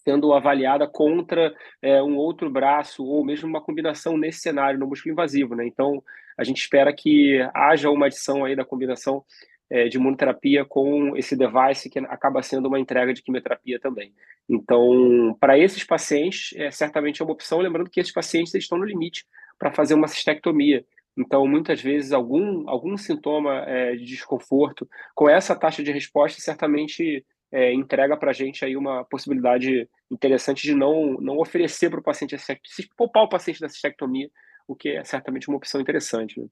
sendo 0.05 0.32
avaliada 0.32 0.87
contra 0.87 1.52
é, 1.82 2.00
um 2.00 2.17
outro 2.17 2.49
braço 2.49 3.05
ou 3.05 3.25
mesmo 3.25 3.49
uma 3.49 3.61
combinação 3.61 4.17
nesse 4.17 4.38
cenário 4.38 4.78
no 4.78 4.87
músculo 4.87 5.12
invasivo, 5.12 5.56
né? 5.56 5.67
Então 5.67 6.00
a 6.38 6.44
gente 6.44 6.58
espera 6.58 6.93
que 6.94 7.40
haja 7.52 7.90
uma 7.90 8.06
adição 8.06 8.44
aí 8.44 8.55
da 8.55 8.64
combinação 8.64 9.25
é, 9.69 9.88
de 9.88 9.96
imunoterapia 9.96 10.64
com 10.64 11.17
esse 11.17 11.37
device 11.37 11.90
que 11.90 11.99
acaba 11.99 12.43
sendo 12.43 12.69
uma 12.69 12.79
entrega 12.79 13.12
de 13.12 13.22
quimioterapia 13.22 13.81
também. 13.81 14.12
Então, 14.49 15.37
para 15.40 15.58
esses 15.58 15.82
pacientes, 15.82 16.55
é, 16.56 16.70
certamente 16.70 17.20
é 17.20 17.25
uma 17.25 17.32
opção, 17.32 17.58
lembrando 17.58 17.90
que 17.90 17.99
esses 17.99 18.12
pacientes 18.12 18.55
estão 18.55 18.79
no 18.79 18.84
limite 18.84 19.26
para 19.58 19.72
fazer 19.72 19.94
uma 19.94 20.06
cistectomia. 20.06 20.84
Então, 21.16 21.46
muitas 21.46 21.80
vezes, 21.80 22.12
algum, 22.12 22.68
algum 22.68 22.96
sintoma 22.96 23.64
é, 23.66 23.96
de 23.96 24.04
desconforto 24.04 24.88
com 25.14 25.28
essa 25.28 25.56
taxa 25.56 25.82
de 25.82 25.90
resposta 25.90 26.40
certamente 26.40 27.24
é, 27.50 27.72
entrega 27.72 28.16
para 28.16 28.30
a 28.30 28.34
gente 28.34 28.64
aí 28.64 28.76
uma 28.76 29.04
possibilidade 29.04 29.88
interessante 30.10 30.62
de 30.62 30.74
não, 30.74 31.14
não 31.14 31.38
oferecer 31.38 31.88
para 31.90 32.00
o 32.00 32.02
paciente, 32.02 32.36
se 32.38 32.88
poupar 32.96 33.22
o 33.22 33.28
paciente 33.28 33.60
da 33.60 33.68
cistectomia, 33.68 34.28
o 34.68 34.74
que 34.74 34.90
é 34.90 35.04
certamente 35.04 35.48
uma 35.48 35.56
opção 35.56 35.80
interessante. 35.80 36.40
Né? 36.40 36.46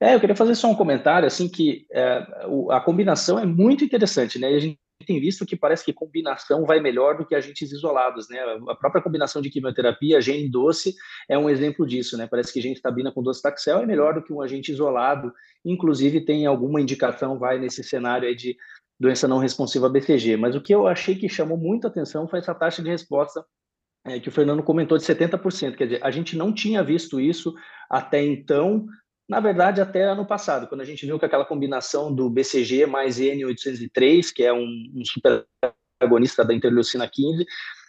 É, 0.00 0.14
eu 0.14 0.20
queria 0.20 0.36
fazer 0.36 0.54
só 0.54 0.68
um 0.68 0.74
comentário, 0.74 1.26
assim, 1.26 1.48
que 1.48 1.86
é, 1.92 2.26
a 2.70 2.80
combinação 2.80 3.38
é 3.38 3.46
muito 3.46 3.84
interessante, 3.84 4.38
né? 4.38 4.48
A 4.48 4.58
gente 4.60 4.78
tem 5.06 5.20
visto 5.20 5.44
que 5.44 5.56
parece 5.56 5.84
que 5.84 5.92
combinação 5.92 6.64
vai 6.64 6.80
melhor 6.80 7.16
do 7.16 7.26
que 7.26 7.34
agentes 7.34 7.72
isolados, 7.72 8.28
né? 8.28 8.38
A 8.68 8.74
própria 8.74 9.02
combinação 9.02 9.42
de 9.42 9.50
quimioterapia, 9.50 10.20
gene 10.20 10.48
doce, 10.48 10.94
é 11.28 11.36
um 11.36 11.50
exemplo 11.50 11.86
disso, 11.86 12.16
né? 12.16 12.26
Parece 12.26 12.52
que 12.52 12.60
gentabina 12.60 13.12
com 13.12 13.22
docetaxel 13.22 13.80
é 13.80 13.86
melhor 13.86 14.14
do 14.14 14.22
que 14.22 14.32
um 14.32 14.40
agente 14.40 14.72
isolado, 14.72 15.32
inclusive 15.64 16.24
tem 16.24 16.46
alguma 16.46 16.80
indicação, 16.80 17.38
vai 17.38 17.58
nesse 17.58 17.82
cenário 17.82 18.28
aí 18.28 18.34
de 18.34 18.56
doença 18.98 19.26
não 19.26 19.38
responsiva 19.38 19.88
BCG. 19.88 20.36
Mas 20.36 20.54
o 20.54 20.60
que 20.60 20.74
eu 20.74 20.86
achei 20.86 21.14
que 21.14 21.28
chamou 21.28 21.58
muito 21.58 21.86
atenção 21.86 22.28
foi 22.28 22.38
essa 22.38 22.54
taxa 22.54 22.82
de 22.82 22.88
resposta 22.88 23.44
é, 24.06 24.20
que 24.20 24.28
o 24.28 24.32
Fernando 24.32 24.62
comentou 24.62 24.98
de 24.98 25.04
70%. 25.04 25.76
Quer 25.76 25.84
dizer, 25.84 26.04
a 26.04 26.10
gente 26.10 26.36
não 26.36 26.52
tinha 26.52 26.82
visto 26.82 27.20
isso 27.20 27.54
até 27.90 28.22
então 28.22 28.86
na 29.28 29.40
verdade, 29.40 29.80
até 29.80 30.04
ano 30.04 30.26
passado, 30.26 30.66
quando 30.66 30.82
a 30.82 30.84
gente 30.84 31.06
viu 31.06 31.18
que 31.18 31.24
aquela 31.24 31.44
combinação 31.44 32.14
do 32.14 32.28
BCG 32.28 32.86
mais 32.86 33.18
N803, 33.18 34.32
que 34.34 34.44
é 34.44 34.52
um, 34.52 34.66
um 34.94 35.04
super 35.04 35.46
agonista 36.00 36.44
da 36.44 36.52
interleucina 36.52 37.08
15, 37.10 37.46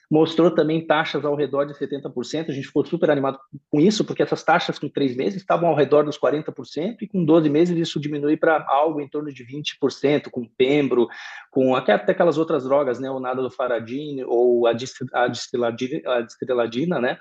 mostrou 0.09 0.51
também 0.51 0.85
taxas 0.85 1.25
ao 1.25 1.35
redor 1.35 1.65
de 1.65 1.73
70%. 1.73 2.49
A 2.49 2.53
gente 2.53 2.67
ficou 2.67 2.85
super 2.85 3.09
animado 3.09 3.39
com 3.69 3.79
isso, 3.79 4.05
porque 4.05 4.23
essas 4.23 4.43
taxas 4.43 4.79
com 4.79 4.87
três 4.87 5.15
meses 5.15 5.41
estavam 5.41 5.67
ao 5.67 5.75
redor 5.75 6.03
dos 6.03 6.17
40%, 6.17 6.97
e 7.01 7.07
com 7.07 7.25
12 7.25 7.49
meses 7.49 7.77
isso 7.77 7.99
diminui 7.99 8.37
para 8.37 8.65
algo 8.69 9.01
em 9.01 9.07
torno 9.09 9.33
de 9.33 9.45
20%, 9.45 10.29
com 10.29 10.47
pembro, 10.57 11.07
com 11.51 11.75
até 11.75 11.93
aquelas 11.93 12.37
outras 12.37 12.63
drogas, 12.63 12.99
né, 12.99 13.09
o 13.09 13.19
nada 13.19 13.41
do 13.41 13.51
faradine 13.51 14.23
ou 14.23 14.67
a, 14.67 14.73
distiladina, 14.73 16.01
a 16.05 16.21
distiladina, 16.21 16.99
né, 16.99 17.17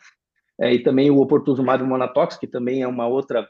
é, 0.60 0.72
e 0.72 0.82
também 0.82 1.10
o 1.10 1.18
oportuzumab 1.18 1.82
monatox, 1.82 2.36
que 2.36 2.46
também 2.46 2.82
é 2.82 2.86
uma 2.86 3.06
outra 3.06 3.48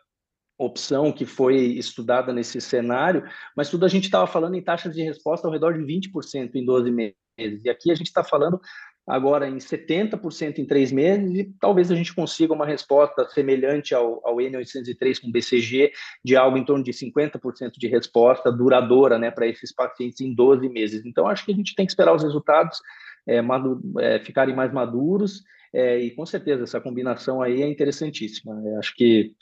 opção 0.58 1.12
que 1.12 1.24
foi 1.24 1.56
estudada 1.56 2.32
nesse 2.32 2.60
cenário, 2.60 3.24
mas 3.56 3.70
tudo 3.70 3.84
a 3.84 3.88
gente 3.88 4.04
estava 4.04 4.26
falando 4.26 4.54
em 4.54 4.62
taxas 4.62 4.94
de 4.94 5.02
resposta 5.02 5.46
ao 5.46 5.52
redor 5.52 5.72
de 5.72 5.84
20% 5.84 6.54
em 6.54 6.64
12 6.64 6.90
meses. 6.90 7.64
E 7.64 7.68
aqui 7.68 7.90
a 7.90 7.94
gente 7.94 8.06
está 8.06 8.22
falando 8.22 8.60
agora 9.06 9.48
em 9.48 9.56
70% 9.56 10.58
em 10.58 10.64
três 10.64 10.90
meses 10.90 11.30
e 11.34 11.44
talvez 11.60 11.90
a 11.90 11.94
gente 11.94 12.14
consiga 12.14 12.54
uma 12.54 12.64
resposta 12.64 13.28
semelhante 13.28 13.94
ao, 13.94 14.26
ao 14.26 14.36
N803 14.36 15.20
com 15.20 15.30
BCG 15.30 15.92
de 16.24 16.36
algo 16.36 16.56
em 16.56 16.64
torno 16.64 16.82
de 16.82 16.92
50% 16.92 17.72
de 17.76 17.86
resposta 17.86 18.50
duradoura 18.50 19.18
né, 19.18 19.30
para 19.30 19.46
esses 19.46 19.72
pacientes 19.72 20.20
em 20.20 20.34
12 20.34 20.68
meses. 20.68 21.04
Então, 21.04 21.26
acho 21.26 21.44
que 21.44 21.52
a 21.52 21.54
gente 21.54 21.74
tem 21.74 21.84
que 21.84 21.92
esperar 21.92 22.14
os 22.14 22.22
resultados 22.22 22.78
é, 23.26 23.40
é, 24.00 24.20
ficarem 24.20 24.54
mais 24.54 24.72
maduros 24.72 25.42
é, 25.72 25.98
e 25.98 26.10
com 26.12 26.24
certeza 26.24 26.62
essa 26.62 26.80
combinação 26.80 27.42
aí 27.42 27.62
é 27.62 27.68
interessantíssima. 27.68 28.54
acho 28.78 28.94
que 28.94 29.34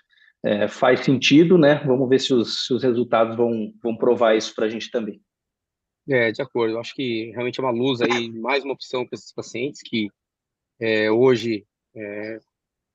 é, 0.45 0.67
faz 0.67 1.01
sentido, 1.01 1.57
né? 1.57 1.77
Vamos 1.87 2.09
ver 2.09 2.21
se 2.21 2.35
os, 2.35 2.67
se 2.67 2.75
os 2.75 2.83
resultados 2.83 3.37
vão, 3.37 3.73
vão 3.83 3.97
provar 3.97 4.37
isso 4.37 4.55
para 4.55 4.67
a 4.67 4.69
gente 4.69 4.91
também. 4.91 5.21
É, 6.09 6.33
de 6.33 6.43
acordo. 6.43 6.75
Eu 6.75 6.81
acho 6.81 6.95
que 6.95 7.31
realmente 7.31 7.61
é 7.61 7.63
uma 7.63 7.71
luz 7.71 8.01
aí, 8.01 8.31
mais 8.33 8.65
uma 8.65 8.75
opção 8.75 9.07
para 9.07 9.17
esses 9.17 9.33
pacientes 9.33 9.81
que 9.83 10.09
é, 10.81 11.11
hoje 11.11 11.65
é, 11.95 12.39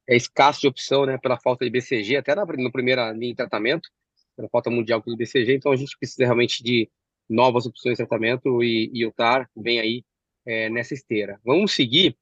é, 0.09 0.15
escasso 0.15 0.61
de 0.61 0.67
opção, 0.67 1.05
né? 1.05 1.17
Pela 1.17 1.39
falta 1.39 1.63
de 1.63 1.71
BCG, 1.71 2.17
até 2.17 2.35
na, 2.35 2.45
no 2.45 2.71
primeira 2.71 3.11
linha 3.11 3.31
de 3.31 3.37
tratamento, 3.37 3.89
pela 4.35 4.49
falta 4.49 4.69
mundial 4.69 5.01
de 5.01 5.15
BCG. 5.15 5.55
Então 5.55 5.71
a 5.71 5.75
gente 5.77 5.97
precisa 5.97 6.25
realmente 6.25 6.61
de 6.61 6.89
novas 7.29 7.65
opções 7.65 7.93
de 7.93 8.05
tratamento 8.05 8.61
e, 8.61 8.91
e 8.93 9.05
o 9.05 9.11
TAR 9.11 9.49
vem 9.55 9.79
aí 9.79 10.03
é, 10.45 10.69
nessa 10.69 10.93
esteira. 10.93 11.39
Vamos 11.45 11.73
seguir 11.73 12.17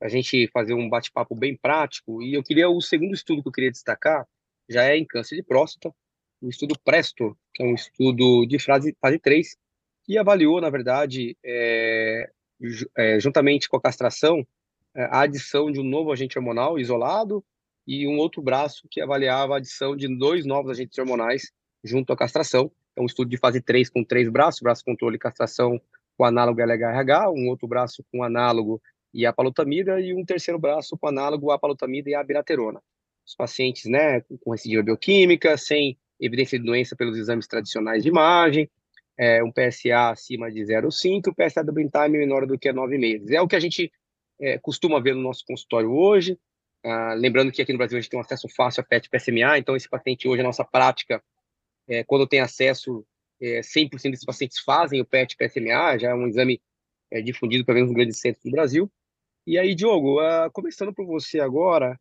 a 0.00 0.08
gente 0.08 0.48
fazer 0.48 0.74
um 0.74 0.88
bate-papo 0.88 1.34
bem 1.34 1.56
prático. 1.56 2.22
E 2.22 2.34
eu 2.34 2.42
queria 2.42 2.68
o 2.68 2.80
segundo 2.82 3.14
estudo 3.14 3.42
que 3.42 3.48
eu 3.48 3.52
queria 3.52 3.70
destacar 3.70 4.26
já 4.68 4.84
é 4.84 4.96
em 4.96 5.04
câncer 5.04 5.36
de 5.36 5.42
próstata, 5.42 5.94
o 6.40 6.48
estudo 6.48 6.78
Presto, 6.84 7.36
que 7.54 7.62
é 7.62 7.66
um 7.66 7.74
estudo 7.74 8.46
de 8.46 8.58
fase, 8.58 8.94
fase 9.00 9.18
3, 9.18 9.56
que 10.04 10.18
avaliou, 10.18 10.60
na 10.60 10.70
verdade, 10.70 11.36
é, 11.44 12.30
é, 12.96 13.20
juntamente 13.20 13.68
com 13.68 13.76
a 13.76 13.80
castração, 13.80 14.46
é, 14.94 15.04
a 15.04 15.20
adição 15.20 15.70
de 15.70 15.80
um 15.80 15.84
novo 15.84 16.12
agente 16.12 16.38
hormonal 16.38 16.78
isolado 16.78 17.44
e 17.86 18.06
um 18.06 18.18
outro 18.18 18.42
braço 18.42 18.86
que 18.90 19.00
avaliava 19.00 19.54
a 19.54 19.56
adição 19.58 19.96
de 19.96 20.08
dois 20.16 20.44
novos 20.44 20.70
agentes 20.70 20.98
hormonais 20.98 21.52
junto 21.82 22.12
à 22.12 22.16
castração. 22.16 22.70
É 22.94 23.00
um 23.00 23.06
estudo 23.06 23.28
de 23.28 23.36
fase 23.36 23.60
3 23.60 23.90
com 23.90 24.02
três 24.04 24.28
braços, 24.28 24.60
braço 24.60 24.84
controle 24.84 25.16
e 25.16 25.18
castração 25.18 25.80
com 26.16 26.24
análogo 26.24 26.60
LHRH, 26.60 27.30
um 27.30 27.48
outro 27.48 27.68
braço 27.68 28.04
com 28.10 28.22
análogo 28.22 28.80
e 29.12 29.26
a 29.26 29.32
palutamida 29.32 30.00
e 30.00 30.14
um 30.14 30.24
terceiro 30.24 30.58
braço 30.58 30.96
com 30.96 31.08
análogo 31.08 31.50
à 31.50 31.58
palutamida 31.58 32.10
e 32.10 32.14
a 32.14 32.20
abiraterona. 32.20 32.80
Os 33.26 33.34
pacientes, 33.34 33.86
né, 33.86 34.20
com 34.40 34.52
recidiva 34.52 34.82
bioquímica, 34.82 35.56
sem 35.56 35.98
evidência 36.20 36.58
de 36.58 36.64
doença 36.64 36.94
pelos 36.94 37.18
exames 37.18 37.46
tradicionais 37.46 38.02
de 38.02 38.08
imagem, 38.08 38.70
é, 39.18 39.42
um 39.42 39.50
PSA 39.50 40.10
acima 40.10 40.50
de 40.50 40.60
0,5, 40.60 41.34
PSA 41.34 41.64
do 41.64 41.72
time 41.72 42.18
menor 42.18 42.46
do 42.46 42.58
que 42.58 42.72
9 42.72 42.98
meses. 42.98 43.30
É 43.30 43.40
o 43.40 43.48
que 43.48 43.56
a 43.56 43.60
gente 43.60 43.90
é, 44.40 44.58
costuma 44.58 45.00
ver 45.00 45.14
no 45.14 45.22
nosso 45.22 45.44
consultório 45.46 45.90
hoje. 45.90 46.38
Ah, 46.84 47.14
lembrando 47.14 47.50
que 47.50 47.60
aqui 47.60 47.72
no 47.72 47.78
Brasil 47.78 47.98
a 47.98 48.00
gente 48.00 48.10
tem 48.10 48.18
um 48.18 48.22
acesso 48.22 48.48
fácil 48.54 48.80
a 48.80 48.84
PET 48.84 49.08
PSMA, 49.10 49.58
então 49.58 49.74
esse 49.74 49.88
paciente 49.88 50.28
hoje, 50.28 50.40
a 50.40 50.44
nossa 50.44 50.64
prática, 50.64 51.22
é, 51.88 52.04
quando 52.04 52.28
tem 52.28 52.40
acesso, 52.40 53.04
é, 53.40 53.60
100% 53.60 54.10
desses 54.10 54.24
pacientes 54.24 54.60
fazem 54.60 55.00
o 55.00 55.04
PET 55.04 55.36
PSMA, 55.36 55.98
já 55.98 56.10
é 56.10 56.14
um 56.14 56.28
exame 56.28 56.60
é, 57.10 57.20
difundido 57.20 57.64
pelo 57.64 57.76
menos 57.76 57.90
nos 57.90 57.96
grandes 57.96 58.20
centros 58.20 58.44
do 58.44 58.50
Brasil. 58.50 58.90
E 59.46 59.58
aí, 59.58 59.74
Diogo, 59.74 60.20
uh, 60.20 60.50
começando 60.52 60.92
por 60.92 61.06
você 61.06 61.38
agora, 61.38 61.98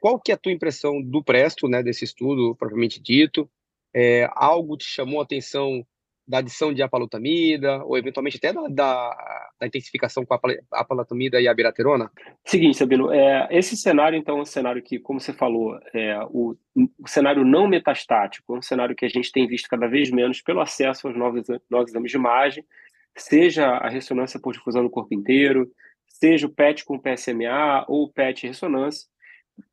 qual 0.00 0.20
que 0.20 0.32
é 0.32 0.34
a 0.34 0.38
tua 0.38 0.52
impressão 0.52 1.02
do 1.02 1.22
Presto, 1.22 1.68
né, 1.68 1.82
desse 1.82 2.04
estudo 2.04 2.54
propriamente 2.56 3.00
dito? 3.00 3.48
É, 3.94 4.28
algo 4.34 4.76
te 4.76 4.84
chamou 4.84 5.20
a 5.20 5.24
atenção 5.24 5.86
da 6.26 6.38
adição 6.38 6.74
de 6.74 6.82
apalutamida, 6.82 7.84
ou 7.84 7.96
eventualmente 7.96 8.36
até 8.36 8.52
da, 8.52 8.66
da, 8.68 9.50
da 9.60 9.66
intensificação 9.66 10.26
com 10.26 10.34
a 10.34 10.40
apalutamida 10.72 11.40
e 11.40 11.46
a 11.46 11.54
biraterona? 11.54 12.10
Seguinte, 12.44 12.76
Sabino, 12.76 13.12
é, 13.12 13.46
esse 13.50 13.76
cenário, 13.76 14.18
então, 14.18 14.38
é 14.38 14.42
um 14.42 14.44
cenário 14.44 14.82
que, 14.82 14.98
como 14.98 15.20
você 15.20 15.32
falou, 15.32 15.78
é, 15.94 16.18
o, 16.30 16.56
o 16.98 17.08
cenário 17.08 17.44
não 17.44 17.68
metastático, 17.68 18.54
é 18.54 18.58
um 18.58 18.62
cenário 18.62 18.96
que 18.96 19.04
a 19.04 19.08
gente 19.08 19.30
tem 19.30 19.46
visto 19.46 19.68
cada 19.68 19.86
vez 19.86 20.10
menos 20.10 20.42
pelo 20.42 20.60
acesso 20.60 21.06
aos 21.06 21.16
novos, 21.16 21.46
novos 21.70 21.90
exames 21.90 22.10
de 22.10 22.16
imagem, 22.16 22.64
seja 23.16 23.68
a 23.68 23.88
ressonância 23.88 24.40
por 24.40 24.52
difusão 24.52 24.82
no 24.82 24.90
corpo 24.90 25.14
inteiro, 25.14 25.70
seja 26.08 26.46
o 26.46 26.50
PET 26.50 26.84
com 26.84 26.98
PSMA 26.98 27.84
ou 27.86 28.04
o 28.04 28.12
PET 28.12 28.48
ressonância, 28.48 29.06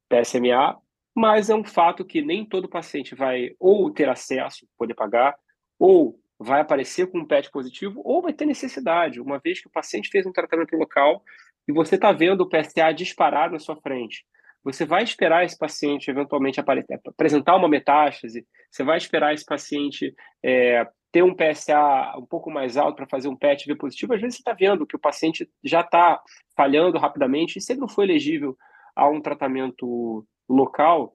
PSMA, 0.09 0.77
mas 1.15 1.49
é 1.49 1.55
um 1.55 1.63
fato 1.63 2.03
que 2.03 2.21
nem 2.21 2.45
todo 2.45 2.69
paciente 2.69 3.15
vai 3.15 3.51
ou 3.59 3.91
ter 3.91 4.09
acesso, 4.09 4.67
poder 4.77 4.95
pagar, 4.95 5.35
ou 5.79 6.19
vai 6.39 6.61
aparecer 6.61 7.07
com 7.07 7.19
um 7.19 7.25
PET 7.25 7.49
positivo, 7.51 8.01
ou 8.03 8.21
vai 8.21 8.33
ter 8.33 8.45
necessidade, 8.45 9.21
uma 9.21 9.39
vez 9.39 9.61
que 9.61 9.67
o 9.67 9.71
paciente 9.71 10.09
fez 10.09 10.25
um 10.25 10.31
tratamento 10.31 10.75
local 10.75 11.23
e 11.67 11.71
você 11.71 11.95
está 11.95 12.11
vendo 12.11 12.41
o 12.41 12.49
PSA 12.49 12.91
disparar 12.93 13.51
na 13.51 13.59
sua 13.59 13.75
frente. 13.77 14.25
Você 14.63 14.85
vai 14.85 15.03
esperar 15.03 15.45
esse 15.45 15.57
paciente 15.57 16.09
eventualmente 16.09 16.59
apresentar 16.59 17.55
uma 17.55 17.67
metástase, 17.67 18.45
você 18.71 18.83
vai 18.83 18.97
esperar 18.97 19.33
esse 19.33 19.45
paciente 19.45 20.13
é, 20.41 20.87
ter 21.11 21.21
um 21.21 21.35
PSA 21.35 22.15
um 22.17 22.25
pouco 22.25 22.49
mais 22.49 22.77
alto 22.77 22.95
para 22.95 23.07
fazer 23.07 23.27
um 23.27 23.35
PET 23.35 23.67
V 23.67 23.75
positivo, 23.75 24.13
às 24.13 24.21
vezes 24.21 24.37
você 24.37 24.41
está 24.41 24.53
vendo 24.53 24.87
que 24.87 24.95
o 24.95 24.99
paciente 24.99 25.49
já 25.63 25.81
está 25.81 26.21
falhando 26.55 26.97
rapidamente, 26.97 27.57
e 27.57 27.61
se 27.61 27.73
ele 27.73 27.81
não 27.81 27.87
for 27.87 28.03
elegível 28.03 28.57
a 28.95 29.09
um 29.09 29.21
tratamento 29.21 30.25
local, 30.47 31.13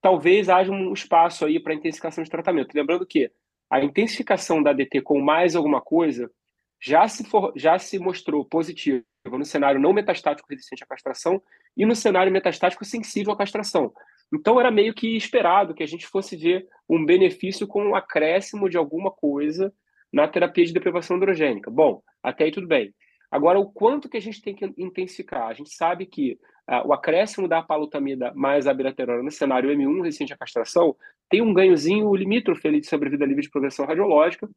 talvez 0.00 0.48
haja 0.48 0.70
um 0.70 0.92
espaço 0.92 1.44
aí 1.44 1.58
para 1.58 1.74
intensificação 1.74 2.22
de 2.22 2.30
tratamento. 2.30 2.74
Lembrando 2.74 3.06
que 3.06 3.30
a 3.70 3.82
intensificação 3.82 4.62
da 4.62 4.72
DT 4.72 5.02
com 5.02 5.20
mais 5.20 5.56
alguma 5.56 5.80
coisa 5.80 6.30
já 6.80 7.08
se, 7.08 7.24
for, 7.24 7.52
já 7.56 7.78
se 7.78 7.98
mostrou 7.98 8.44
positiva 8.44 9.04
no 9.24 9.44
cenário 9.44 9.80
não 9.80 9.92
metastático 9.92 10.48
resistente 10.48 10.84
à 10.84 10.86
castração 10.86 11.42
e 11.76 11.84
no 11.84 11.96
cenário 11.96 12.32
metastático 12.32 12.84
sensível 12.84 13.32
à 13.32 13.36
castração. 13.36 13.92
Então 14.32 14.60
era 14.60 14.70
meio 14.70 14.94
que 14.94 15.16
esperado 15.16 15.74
que 15.74 15.82
a 15.82 15.86
gente 15.86 16.06
fosse 16.06 16.36
ver 16.36 16.66
um 16.88 17.04
benefício 17.04 17.66
com 17.66 17.82
um 17.82 17.94
acréscimo 17.94 18.68
de 18.68 18.76
alguma 18.76 19.10
coisa 19.10 19.72
na 20.12 20.28
terapia 20.28 20.64
de 20.64 20.72
deprivação 20.72 21.16
androgênica. 21.16 21.70
Bom, 21.70 22.02
até 22.22 22.44
aí 22.44 22.52
tudo 22.52 22.66
bem. 22.66 22.94
Agora, 23.30 23.58
o 23.58 23.70
quanto 23.70 24.08
que 24.08 24.16
a 24.16 24.20
gente 24.20 24.40
tem 24.40 24.54
que 24.54 24.72
intensificar? 24.76 25.48
A 25.48 25.54
gente 25.54 25.70
sabe 25.70 26.06
que 26.06 26.38
uh, 26.68 26.86
o 26.86 26.92
acréscimo 26.92 27.48
da 27.48 27.62
palutamida 27.62 28.32
mais 28.34 28.66
abiraterona 28.66 29.22
no 29.22 29.30
cenário 29.30 29.70
M1, 29.70 30.02
resistente 30.02 30.32
à 30.32 30.36
castração, 30.36 30.96
tem 31.28 31.42
um 31.42 31.52
ganhozinho 31.52 32.14
limítrofe 32.14 32.68
ali 32.68 32.80
de 32.80 32.86
sobrevida 32.86 33.24
livre 33.24 33.42
de 33.42 33.50
progressão 33.50 33.86
radiológica, 33.86 34.48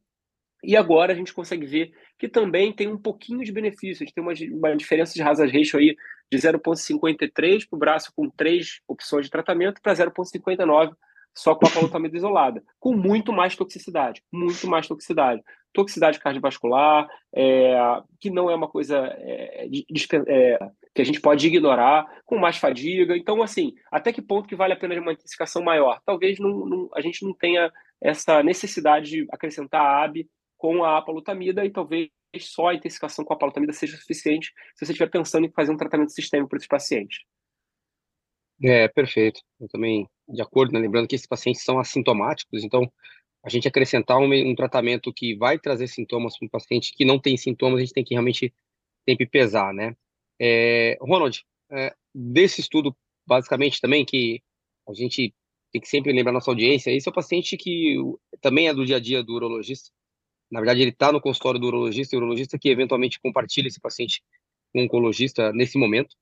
e 0.62 0.76
agora 0.76 1.12
a 1.12 1.16
gente 1.16 1.32
consegue 1.32 1.64
ver 1.64 1.92
que 2.18 2.28
também 2.28 2.72
tem 2.72 2.88
um 2.88 2.98
pouquinho 2.98 3.42
de 3.42 3.50
benefício. 3.50 4.02
A 4.02 4.06
gente 4.06 4.14
tem 4.14 4.22
uma, 4.22 4.34
uma 4.52 4.76
diferença 4.76 5.14
de 5.14 5.22
hazard 5.22 5.56
ratio 5.56 5.78
aí 5.78 5.96
de 6.30 6.38
0,53 6.38 7.66
para 7.68 7.76
o 7.76 7.78
braço 7.78 8.12
com 8.14 8.28
três 8.28 8.80
opções 8.86 9.24
de 9.24 9.30
tratamento 9.30 9.80
para 9.80 9.94
0,59 9.94 10.92
só 11.34 11.54
com 11.54 11.66
a 11.66 11.70
palutamida 11.70 12.16
isolada, 12.16 12.62
com 12.78 12.94
muito 12.94 13.32
mais 13.32 13.56
toxicidade, 13.56 14.22
muito 14.32 14.66
mais 14.68 14.86
toxicidade. 14.86 15.42
Toxicidade 15.72 16.18
cardiovascular, 16.18 17.08
é, 17.32 17.76
que 18.18 18.28
não 18.28 18.50
é 18.50 18.54
uma 18.56 18.68
coisa 18.68 18.98
é, 19.18 19.66
é, 19.66 20.58
que 20.92 21.00
a 21.00 21.04
gente 21.04 21.20
pode 21.20 21.46
ignorar, 21.46 22.06
com 22.26 22.38
mais 22.38 22.56
fadiga. 22.56 23.16
Então, 23.16 23.40
assim, 23.40 23.72
até 23.90 24.12
que 24.12 24.20
ponto 24.20 24.48
que 24.48 24.56
vale 24.56 24.72
a 24.72 24.76
pena 24.76 25.00
uma 25.00 25.12
intensificação 25.12 25.62
maior? 25.62 26.00
Talvez 26.04 26.40
não, 26.40 26.66
não, 26.66 26.88
a 26.92 27.00
gente 27.00 27.24
não 27.24 27.32
tenha 27.32 27.72
essa 28.00 28.42
necessidade 28.42 29.10
de 29.10 29.26
acrescentar 29.30 29.80
a 29.80 30.04
AB 30.04 30.28
com 30.58 30.82
a 30.82 30.98
apalutamida 30.98 31.64
e 31.64 31.70
talvez 31.70 32.10
só 32.40 32.68
a 32.68 32.74
intensificação 32.74 33.24
com 33.24 33.32
a 33.32 33.36
apalutamida 33.36 33.72
seja 33.72 33.96
suficiente 33.96 34.52
se 34.74 34.84
você 34.84 34.92
estiver 34.92 35.10
pensando 35.10 35.46
em 35.46 35.52
fazer 35.52 35.72
um 35.72 35.76
tratamento 35.76 36.12
sistêmico 36.12 36.48
para 36.48 36.56
esses 36.56 36.68
pacientes. 36.68 37.20
É, 38.62 38.88
perfeito. 38.88 39.40
Eu 39.60 39.68
também, 39.68 40.08
de 40.28 40.42
acordo, 40.42 40.72
né? 40.72 40.80
lembrando 40.80 41.08
que 41.08 41.14
esses 41.14 41.26
pacientes 41.26 41.62
são 41.62 41.78
assintomáticos, 41.78 42.62
então 42.62 42.90
a 43.44 43.48
gente 43.48 43.66
acrescentar 43.66 44.18
um, 44.18 44.32
um 44.32 44.54
tratamento 44.54 45.12
que 45.12 45.34
vai 45.36 45.58
trazer 45.58 45.88
sintomas 45.88 46.38
para 46.38 46.46
um 46.46 46.50
paciente 46.50 46.92
que 46.94 47.04
não 47.04 47.18
tem 47.18 47.36
sintomas, 47.36 47.78
a 47.78 47.80
gente 47.80 47.94
tem 47.94 48.04
que 48.04 48.14
realmente 48.14 48.52
tem 49.06 49.16
que 49.16 49.26
pesar, 49.26 49.72
né? 49.72 49.96
É, 50.38 50.98
Ronald, 51.00 51.42
é, 51.70 51.94
desse 52.14 52.60
estudo, 52.60 52.94
basicamente 53.26 53.80
também, 53.80 54.04
que 54.04 54.42
a 54.88 54.92
gente 54.92 55.34
tem 55.72 55.80
que 55.80 55.88
sempre 55.88 56.12
lembrar 56.12 56.32
nossa 56.32 56.50
audiência, 56.50 56.90
esse 56.90 57.08
é 57.08 57.10
o 57.10 57.14
paciente 57.14 57.56
que 57.56 57.96
também 58.40 58.68
é 58.68 58.74
do 58.74 58.84
dia 58.84 58.96
a 58.96 59.00
dia 59.00 59.22
do 59.22 59.34
urologista, 59.34 59.90
na 60.50 60.60
verdade, 60.60 60.80
ele 60.82 60.90
está 60.90 61.12
no 61.12 61.20
consultório 61.20 61.60
do 61.60 61.68
urologista, 61.68 62.14
e 62.14 62.18
o 62.18 62.20
urologista 62.20 62.58
que 62.58 62.68
eventualmente 62.68 63.20
compartilha 63.20 63.68
esse 63.68 63.80
paciente 63.80 64.22
com 64.72 64.80
o 64.80 64.84
oncologista 64.84 65.52
nesse 65.52 65.78
momento. 65.78 66.16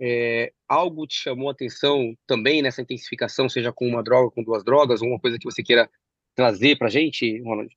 É, 0.00 0.52
algo 0.68 1.06
te 1.06 1.16
chamou 1.16 1.48
a 1.48 1.52
atenção 1.52 2.14
também 2.26 2.62
nessa 2.62 2.82
intensificação, 2.82 3.48
seja 3.48 3.72
com 3.72 3.86
uma 3.86 4.02
droga, 4.02 4.30
com 4.30 4.42
duas 4.42 4.64
drogas, 4.64 5.02
alguma 5.02 5.18
coisa 5.18 5.38
que 5.38 5.44
você 5.44 5.62
queira 5.62 5.90
trazer 6.34 6.76
para 6.76 6.86
a 6.86 6.90
gente, 6.90 7.40
Ronald? 7.42 7.74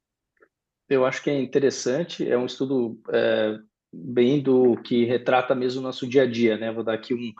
Eu 0.88 1.06
acho 1.06 1.24
que 1.24 1.30
é 1.30 1.40
interessante, 1.40 2.30
é 2.30 2.38
um 2.38 2.46
estudo 2.46 3.02
é, 3.10 3.58
bem 3.92 4.42
do 4.42 4.76
que 4.78 5.06
retrata 5.06 5.56
mesmo 5.56 5.80
o 5.80 5.84
nosso 5.84 6.06
dia 6.06 6.24
a 6.24 6.26
dia, 6.26 6.58
né? 6.58 6.72
Vou 6.72 6.84
dar 6.84 6.94
aqui 6.94 7.14
um, 7.14 7.34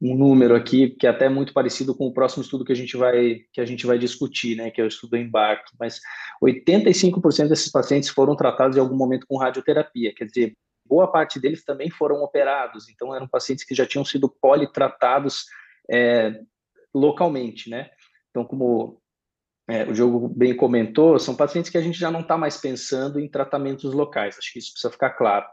um 0.00 0.14
número 0.14 0.54
aqui 0.54 0.90
que 0.90 1.06
é 1.06 1.10
até 1.10 1.28
muito 1.28 1.52
parecido 1.52 1.94
com 1.94 2.06
o 2.06 2.12
próximo 2.12 2.42
estudo 2.42 2.64
que 2.64 2.72
a 2.72 2.76
gente 2.76 2.96
vai 2.96 3.40
que 3.52 3.60
a 3.60 3.64
gente 3.64 3.86
vai 3.86 3.98
discutir, 3.98 4.56
né, 4.56 4.70
que 4.70 4.80
é 4.80 4.84
o 4.84 4.88
estudo 4.88 5.16
embarque, 5.16 5.72
mas 5.78 6.00
85% 6.42 7.48
desses 7.48 7.70
pacientes 7.70 8.10
foram 8.10 8.36
tratados 8.36 8.76
em 8.76 8.80
algum 8.80 8.96
momento 8.96 9.26
com 9.26 9.38
radioterapia, 9.38 10.12
quer 10.14 10.26
dizer, 10.26 10.54
boa 10.88 11.10
parte 11.10 11.40
deles 11.40 11.64
também 11.64 11.90
foram 11.90 12.22
operados, 12.22 12.88
então 12.88 13.14
eram 13.14 13.28
pacientes 13.28 13.64
que 13.64 13.74
já 13.74 13.86
tinham 13.86 14.04
sido 14.04 14.28
politratados 14.28 15.46
é, 15.90 16.40
localmente, 16.94 17.68
né? 17.68 17.90
Então, 18.30 18.44
como 18.44 19.00
é, 19.68 19.84
o 19.84 19.92
Diogo 19.92 20.28
bem 20.28 20.56
comentou, 20.56 21.18
são 21.18 21.34
pacientes 21.34 21.70
que 21.70 21.78
a 21.78 21.82
gente 21.82 21.98
já 21.98 22.10
não 22.10 22.20
está 22.20 22.36
mais 22.36 22.56
pensando 22.56 23.18
em 23.18 23.28
tratamentos 23.28 23.92
locais, 23.92 24.38
acho 24.38 24.52
que 24.52 24.58
isso 24.58 24.72
precisa 24.72 24.92
ficar 24.92 25.10
claro. 25.10 25.46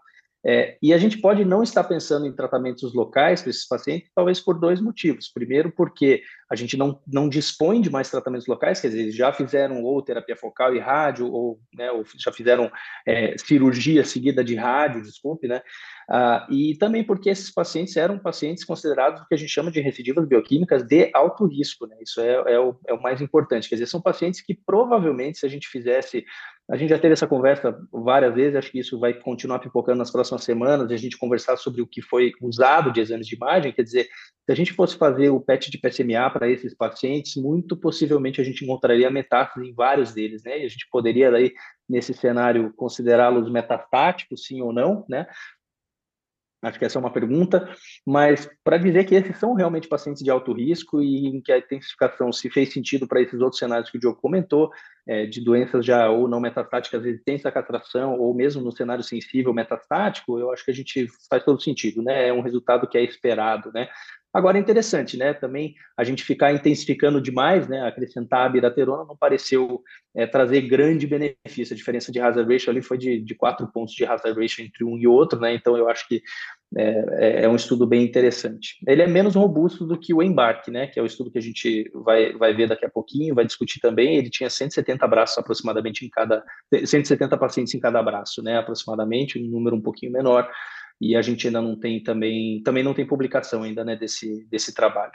É, 0.46 0.78
e 0.82 0.94
a 0.94 0.98
gente 0.98 1.20
pode 1.20 1.46
não 1.46 1.64
estar 1.64 1.86
pensando 1.86 2.28
em 2.28 2.34
tratamentos 2.34 2.94
locais 2.94 3.42
para 3.42 3.50
esses 3.50 3.66
pacientes, 3.66 4.10
talvez 4.14 4.42
por 4.42 4.60
dois 4.60 4.82
motivos. 4.82 5.30
Primeiro, 5.30 5.72
porque 5.72 6.22
a 6.50 6.56
gente 6.56 6.76
não, 6.76 7.00
não 7.08 7.30
dispõe 7.30 7.80
de 7.80 7.90
mais 7.90 8.12
tratamentos 8.12 8.46
locais, 8.46 8.82
quer 8.82 8.90
dizer, 8.90 9.02
eles 9.02 9.16
já 9.16 9.32
fizeram 9.32 9.82
ou 9.84 10.02
terapia 10.02 10.36
focal 10.36 10.76
e 10.76 10.80
rádio, 10.80 11.32
ou, 11.32 11.60
né, 11.74 11.90
ou 11.92 12.04
já 12.18 12.32
fizeram 12.32 12.70
é, 13.08 13.36
cirurgia 13.38 14.04
seguida 14.04 14.44
de 14.44 14.56
rádio, 14.56 15.02
desculpe, 15.02 15.48
né? 15.48 15.62
Ah, 16.10 16.46
e 16.52 16.76
também 16.76 17.04
porque 17.04 17.30
esses 17.30 17.50
pacientes 17.50 17.96
eram 17.96 18.20
pacientes 18.20 18.66
considerados 18.66 19.22
o 19.22 19.28
que 19.28 19.34
a 19.34 19.38
gente 19.38 19.50
chama 19.50 19.72
de 19.72 19.80
recidivas 19.80 20.28
bioquímicas 20.28 20.84
de 20.84 21.10
alto 21.14 21.46
risco, 21.46 21.88
né? 21.88 21.96
Isso 22.02 22.20
é, 22.20 22.54
é, 22.54 22.60
o, 22.60 22.76
é 22.86 22.94
o 22.94 23.02
mais 23.02 23.22
importante, 23.22 23.70
quer 23.70 23.76
dizer, 23.76 23.88
são 23.88 24.02
pacientes 24.02 24.42
que 24.42 24.54
provavelmente, 24.54 25.40
se 25.40 25.46
a 25.46 25.50
gente 25.50 25.68
fizesse 25.70 26.26
A 26.74 26.76
gente 26.76 26.90
já 26.90 26.98
teve 26.98 27.14
essa 27.14 27.28
conversa 27.28 27.80
várias 27.92 28.34
vezes, 28.34 28.56
acho 28.56 28.72
que 28.72 28.80
isso 28.80 29.00
vai 29.00 29.14
continuar 29.14 29.60
pipocando 29.60 30.00
nas 30.00 30.10
próximas 30.10 30.44
semanas, 30.44 30.90
a 30.90 30.98
gente 30.98 31.20
conversar 31.20 31.56
sobre 31.56 31.84
o 31.84 31.86
que 31.86 32.02
foi 32.02 32.32
usado 32.42 32.92
de 32.92 33.00
exames 33.00 33.28
de 33.28 33.36
imagem, 33.36 33.72
quer 33.72 33.84
dizer, 33.84 34.06
se 34.06 34.52
a 34.52 34.56
gente 34.56 34.74
fosse 34.74 34.98
fazer 34.98 35.30
o 35.30 35.40
PET 35.40 35.70
de 35.70 35.78
PSMA 35.78 36.28
para 36.32 36.50
esses 36.50 36.74
pacientes, 36.74 37.36
muito 37.36 37.78
possivelmente 37.78 38.42
a 38.42 38.44
gente 38.44 38.64
encontraria 38.64 39.12
metástase 39.12 39.70
em 39.70 39.72
vários 39.72 40.16
deles, 40.16 40.42
né? 40.44 40.64
E 40.64 40.66
a 40.66 40.68
gente 40.68 40.88
poderia 40.92 41.30
daí, 41.30 41.54
nesse 41.88 42.12
cenário, 42.12 42.74
considerá-los 42.76 43.52
metastáticos, 43.52 44.44
sim 44.44 44.60
ou 44.60 44.74
não, 44.74 45.06
né? 45.08 45.28
Acho 46.64 46.80
que 46.80 46.86
essa 46.86 46.98
é 46.98 47.02
uma 47.02 47.12
pergunta, 47.12 47.70
mas 48.06 48.50
para 48.64 48.78
dizer 48.78 49.04
que 49.04 49.16
esses 49.16 49.38
são 49.38 49.54
realmente 49.54 49.88
pacientes 49.88 50.24
de 50.24 50.32
alto 50.32 50.54
risco 50.54 51.02
e 51.02 51.28
em 51.28 51.42
que 51.42 51.52
a 51.52 51.58
intensificação 51.58 52.32
se 52.32 52.50
fez 52.50 52.72
sentido 52.72 53.06
para 53.06 53.22
esses 53.22 53.42
outros 53.42 53.60
cenários 53.60 53.90
que 53.90 53.98
o 53.98 54.00
Diogo 54.00 54.22
comentou, 54.22 54.72
é, 55.06 55.26
de 55.26 55.44
doenças 55.44 55.86
já 55.86 56.10
ou 56.10 56.28
não 56.28 56.40
metastáticas 56.40 57.04
resistentes 57.04 57.46
à 57.46 57.52
castração, 57.52 58.18
ou 58.18 58.34
mesmo 58.34 58.62
no 58.62 58.72
cenário 58.72 59.04
sensível 59.04 59.54
metastático, 59.54 60.40
eu 60.40 60.52
acho 60.52 60.64
que 60.64 60.72
a 60.72 60.74
gente 60.74 61.08
faz 61.30 61.44
todo 61.44 61.62
sentido, 61.62 62.02
né? 62.02 62.30
É 62.30 62.34
um 62.34 62.42
resultado 62.42 62.88
que 62.88 62.98
é 62.98 63.04
esperado, 63.04 63.70
né? 63.74 63.90
Agora 64.34 64.58
é 64.58 64.62
interessante, 64.62 65.16
né? 65.16 65.32
Também 65.32 65.76
a 65.96 66.04
gente 66.04 66.24
ficar 66.24 66.52
intensificando 66.52 67.22
demais, 67.22 67.68
né? 67.68 67.86
Acrescentar 67.86 68.48
a 68.48 68.50
biraterona 68.50 69.06
não 69.06 69.16
pareceu 69.16 69.84
é, 70.16 70.26
trazer 70.26 70.62
grande 70.62 71.06
benefício. 71.06 71.74
A 71.74 71.78
diferença 71.78 72.12
de 72.12 72.20
hazard 72.20 72.52
ratio 72.52 72.72
ali 72.72 72.82
foi 72.82 72.98
de, 72.98 73.20
de 73.22 73.36
quatro 73.36 73.68
pontos 73.68 73.94
de 73.94 74.04
hazard 74.04 74.40
ratio 74.40 74.66
entre 74.66 74.84
um 74.84 74.98
e 74.98 75.06
outro, 75.06 75.40
né? 75.40 75.54
Então 75.54 75.78
eu 75.78 75.88
acho 75.88 76.08
que 76.08 76.24
é, 76.76 77.06
é, 77.12 77.44
é, 77.44 77.50
um 77.50 77.56
estudo 77.56 77.86
bem 77.86 78.04
interessante. 78.04 78.78
Ele 78.88 79.04
é 79.04 79.08
menos 79.08 79.36
robusto 79.36 79.86
do 79.86 80.00
que 80.00 80.16
o 80.16 80.24
embarque, 80.24 80.72
né? 80.72 80.88
Que 80.88 81.00
é 81.00 81.04
o 81.04 81.06
estudo 81.06 81.30
que 81.30 81.38
a 81.38 81.42
gente 81.42 81.92
vai, 81.94 82.34
vai 82.34 82.56
ver 82.56 82.68
daqui 82.68 82.86
a 82.86 82.90
pouquinho, 82.90 83.36
vai 83.36 83.46
discutir 83.46 83.80
também. 83.80 84.16
Ele 84.16 84.32
tinha 84.32 84.50
170 84.50 85.08
braços 85.08 85.38
aproximadamente 85.38 86.04
em 86.04 86.10
cada, 86.10 86.44
170 86.74 87.38
pacientes 87.38 87.76
em 87.76 87.80
cada 87.80 88.02
braço, 88.02 88.42
né? 88.42 88.58
Aproximadamente, 88.58 89.38
um 89.38 89.48
número 89.48 89.76
um 89.76 89.82
pouquinho 89.82 90.12
menor 90.12 90.50
e 91.00 91.16
a 91.16 91.22
gente 91.22 91.48
ainda 91.48 91.62
não 91.62 91.78
tem 91.78 92.02
também, 92.02 92.62
também 92.64 92.84
não 92.84 92.94
tem 92.94 93.06
publicação 93.06 93.64
ainda, 93.64 93.84
né, 93.84 93.96
desse, 93.96 94.46
desse 94.46 94.74
trabalho. 94.74 95.14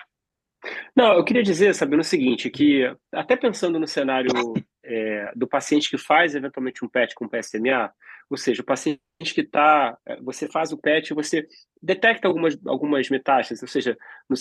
Não, 0.95 1.15
eu 1.15 1.25
queria 1.25 1.43
dizer, 1.43 1.75
Sabino, 1.75 2.03
o 2.03 2.05
seguinte, 2.05 2.51
que 2.51 2.85
até 3.13 3.37
pensando 3.37 3.79
no 3.79 3.87
cenário 3.87 4.31
é, 4.85 5.33
do 5.37 5.47
paciente 5.47 5.89
que 5.89 5.99
faz 5.99 6.35
eventualmente 6.35 6.85
um 6.85 6.89
PET 6.89 7.15
com 7.15 7.29
PSMA, 7.29 7.93
ou 8.29 8.37
seja, 8.37 8.63
o 8.63 8.65
paciente 8.65 9.01
que 9.35 9.41
está, 9.41 9.97
é, 10.07 10.21
você 10.21 10.49
faz 10.49 10.73
o 10.73 10.79
PET, 10.79 11.15
você 11.15 11.47
detecta 11.83 12.27
algumas, 12.27 12.59
algumas 12.67 13.09
metástases, 13.09 13.63
ou 13.63 13.69
seja, 13.69 13.97
no, 14.29 14.37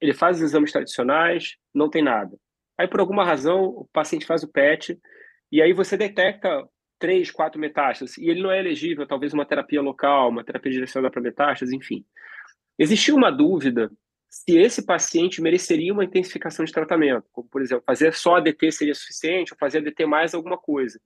ele 0.00 0.12
faz 0.12 0.36
os 0.36 0.42
exames 0.42 0.70
tradicionais, 0.70 1.56
não 1.74 1.88
tem 1.88 2.02
nada. 2.02 2.36
Aí, 2.78 2.86
por 2.86 3.00
alguma 3.00 3.24
razão, 3.24 3.64
o 3.64 3.88
paciente 3.92 4.26
faz 4.26 4.42
o 4.42 4.48
PET, 4.48 4.98
e 5.50 5.60
aí 5.60 5.72
você 5.72 5.96
detecta 5.96 6.66
três, 7.02 7.32
quatro 7.32 7.60
metástases, 7.60 8.16
e 8.16 8.30
ele 8.30 8.40
não 8.40 8.52
é 8.52 8.60
elegível, 8.60 9.04
talvez 9.04 9.34
uma 9.34 9.44
terapia 9.44 9.82
local, 9.82 10.28
uma 10.28 10.44
terapia 10.44 10.70
direcionada 10.70 11.10
para 11.10 11.20
metástases, 11.20 11.74
enfim. 11.74 12.04
Existia 12.78 13.12
uma 13.12 13.28
dúvida 13.28 13.90
se 14.30 14.56
esse 14.56 14.86
paciente 14.86 15.42
mereceria 15.42 15.92
uma 15.92 16.04
intensificação 16.04 16.64
de 16.64 16.70
tratamento, 16.70 17.24
como, 17.32 17.48
por 17.48 17.60
exemplo, 17.60 17.82
fazer 17.84 18.14
só 18.14 18.36
ADT 18.36 18.70
seria 18.70 18.94
suficiente, 18.94 19.52
ou 19.52 19.58
fazer 19.58 19.78
ADT 19.78 20.06
mais 20.06 20.32
alguma 20.32 20.56
coisa. 20.56 21.00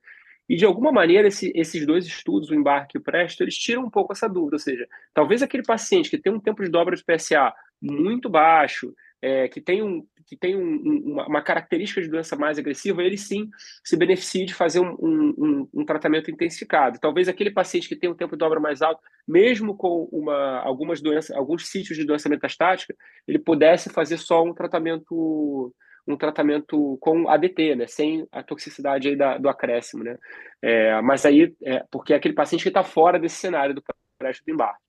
E, 0.47 0.55
de 0.55 0.67
alguma 0.67 0.93
maneira, 0.93 1.29
esse, 1.29 1.50
esses 1.55 1.87
dois 1.87 2.05
estudos, 2.07 2.50
o 2.50 2.55
embarque 2.55 2.99
e 2.99 3.00
o 3.00 3.03
presto, 3.03 3.43
eles 3.43 3.57
tiram 3.57 3.83
um 3.83 3.91
pouco 3.91 4.12
essa 4.12 4.29
dúvida, 4.29 4.57
ou 4.57 4.61
seja, 4.61 4.87
talvez 5.15 5.43
aquele 5.43 5.62
paciente 5.62 6.11
que 6.11 6.19
tem 6.19 6.31
um 6.31 6.38
tempo 6.38 6.62
de 6.62 6.69
dobra 6.69 6.95
de 6.95 7.03
PSA 7.03 7.55
muito 7.81 8.29
baixo, 8.29 8.95
é, 9.23 9.49
que 9.49 9.62
tem, 9.62 9.83
um, 9.83 10.07
que 10.26 10.37
tem 10.37 10.56
um, 10.56 11.12
uma, 11.12 11.26
uma, 11.26 11.42
característica 11.42 12.02
de 12.02 12.09
doença 12.09 12.35
mais 12.37 12.59
agressiva, 12.59 13.02
ele 13.02 13.16
sim 13.16 13.49
se 13.85 13.97
beneficia 13.97 14.45
de 14.45 14.52
fazer 14.52 14.80
um, 14.80 14.97
um, 14.99 15.68
um, 15.73 15.85
tratamento 15.85 16.30
intensificado. 16.30 16.99
Talvez 16.99 17.28
aquele 17.28 17.50
paciente 17.50 17.88
que 17.88 17.97
tem 17.97 18.11
um 18.11 18.14
tempo 18.14 18.33
de 18.33 18.38
dobra 18.38 18.59
mais 18.59 18.83
alto, 18.83 19.00
mesmo 19.26 19.76
com 19.76 20.09
uma, 20.11 20.61
algumas 20.61 21.00
doenças, 21.00 21.35
alguns 21.37 21.68
sítios 21.68 21.97
de 21.97 22.04
doença 22.04 22.28
metastática, 22.28 22.95
ele 23.26 23.38
pudesse 23.38 23.88
fazer 23.88 24.18
só 24.18 24.42
um 24.42 24.52
tratamento 24.52 25.73
um 26.09 26.16
tratamento 26.16 26.97
com 27.00 27.28
ADT, 27.28 27.75
né, 27.75 27.86
sem 27.89 28.28
a 28.30 28.41
toxicidade 28.41 29.08
aí 29.08 29.17
da, 29.17 29.39
do 29.39 29.49
acréscimo, 29.49 30.04
né, 30.04 30.17
é, 30.62 31.00
mas 31.02 31.26
aí, 31.26 31.52
é, 31.65 31.84
porque 31.91 32.12
é 32.12 32.17
aquele 32.17 32.32
paciente 32.32 32.62
que 32.62 32.69
está 32.69 32.84
fora 32.84 33.19
desse 33.19 33.34
cenário 33.36 33.75
do 33.75 33.82
pré 33.82 34.30
do 34.30 34.52
embarque. 34.52 34.86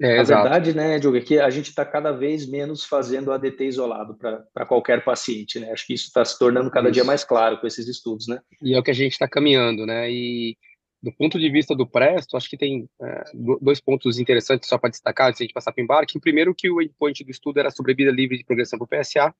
É, 0.00 0.18
a 0.18 0.22
verdade, 0.22 0.74
né, 0.74 0.98
Diogo, 0.98 1.18
é 1.18 1.20
que 1.20 1.38
a 1.38 1.50
gente 1.50 1.68
está 1.68 1.84
cada 1.84 2.10
vez 2.10 2.48
menos 2.48 2.84
fazendo 2.84 3.30
ADT 3.30 3.66
isolado 3.66 4.16
para 4.16 4.64
qualquer 4.66 5.04
paciente, 5.04 5.60
né? 5.60 5.70
Acho 5.72 5.86
que 5.86 5.92
isso 5.92 6.06
está 6.06 6.24
se 6.24 6.38
tornando 6.38 6.70
cada 6.70 6.88
isso. 6.88 6.94
dia 6.94 7.04
mais 7.04 7.22
claro 7.22 7.60
com 7.60 7.66
esses 7.66 7.86
estudos, 7.86 8.26
né? 8.26 8.40
E 8.62 8.74
é 8.74 8.78
o 8.78 8.82
que 8.82 8.90
a 8.90 8.94
gente 8.94 9.12
está 9.12 9.28
caminhando, 9.28 9.84
né? 9.84 10.10
E 10.10 10.56
do 11.02 11.12
ponto 11.12 11.38
de 11.38 11.50
vista 11.50 11.76
do 11.76 11.86
Presto, 11.86 12.34
acho 12.34 12.48
que 12.48 12.56
tem 12.56 12.88
é, 13.02 13.24
dois 13.60 13.78
pontos 13.78 14.18
interessantes 14.18 14.68
só 14.68 14.78
para 14.78 14.88
destacar 14.88 15.28
antes 15.28 15.38
de 15.38 15.44
a 15.44 15.46
gente 15.46 15.54
passar 15.54 15.70
para 15.70 15.82
o 15.82 15.84
embarque. 15.84 16.16
O 16.16 16.20
primeiro, 16.20 16.54
que 16.54 16.70
o 16.70 16.80
endpoint 16.80 17.22
do 17.22 17.30
estudo 17.30 17.60
era 17.60 17.70
sobrevida 17.70 18.10
livre 18.10 18.38
de 18.38 18.44
progressão 18.44 18.78
para 18.78 18.98
o 18.98 19.02
PSA, 19.02 19.34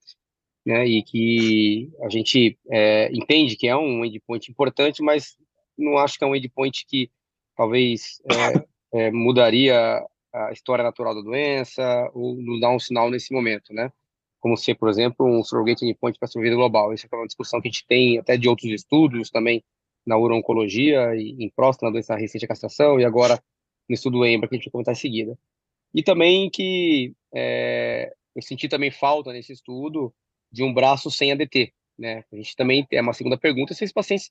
né? 0.67 0.87
E 0.87 1.03
que 1.03 1.91
a 2.03 2.11
gente 2.11 2.59
é, 2.71 3.11
entende 3.15 3.57
que 3.57 3.67
é 3.67 3.75
um 3.75 4.05
endpoint 4.05 4.51
importante, 4.51 5.03
mas 5.03 5.37
não 5.79 5.97
acho 5.97 6.19
que 6.19 6.25
é 6.25 6.27
um 6.27 6.37
endpoint 6.37 6.85
que 6.87 7.11
talvez 7.57 8.21
é, 8.93 9.07
é 9.07 9.11
mudaria 9.11 10.03
a 10.33 10.53
história 10.53 10.85
natural 10.85 11.15
da 11.15 11.21
doença 11.21 12.11
ou 12.15 12.35
nos 12.37 12.61
dar 12.61 12.71
um 12.71 12.79
sinal 12.79 13.11
nesse 13.11 13.33
momento, 13.33 13.73
né? 13.73 13.91
Como 14.39 14.57
ser, 14.57 14.75
por 14.75 14.89
exemplo, 14.89 15.27
um 15.27 15.45
surrogate 15.45 15.85
endpoint 15.85 16.19
para 16.19 16.29
sobrevida 16.29 16.57
global. 16.57 16.93
Isso 16.95 17.07
é 17.11 17.17
uma 17.17 17.27
discussão 17.27 17.61
que 17.61 17.69
a 17.69 17.71
gente 17.71 17.87
tem 17.87 18.19
até 18.19 18.37
de 18.37 18.49
outros 18.49 18.71
estudos 18.71 19.31
também 19.31 19.63
na 20.07 20.17
uro-oncologia 20.17 21.15
e 21.15 21.37
em 21.39 21.51
próstata, 21.51 21.87
na 21.87 21.93
doença 21.93 22.17
recente 22.17 22.45
à 22.45 22.49
castração 22.49 22.99
e 22.99 23.05
agora 23.05 23.43
no 23.89 23.95
estudo 23.95 24.25
EMBRA 24.25 24.49
que 24.49 24.55
a 24.55 24.59
gente 24.59 24.67
vai 24.67 24.73
comentar 24.73 24.93
em 24.93 24.99
seguida. 24.99 25.39
E 25.93 26.03
também 26.03 26.49
que 26.49 27.15
é, 27.35 28.13
eu 28.35 28.43
senti 28.43 28.69
também 28.69 28.91
falta 28.91 29.33
nesse 29.33 29.53
estudo 29.53 30.15
de 30.51 30.63
um 30.63 30.73
braço 30.73 31.11
sem 31.11 31.33
ADT, 31.33 31.73
né? 31.99 32.25
A 32.33 32.37
gente 32.37 32.57
também 32.57 32.87
é 32.91 33.01
uma 33.01 33.13
segunda 33.13 33.37
pergunta 33.37 33.75
se 33.75 33.85
esses 33.85 33.93
pacientes 33.93 34.31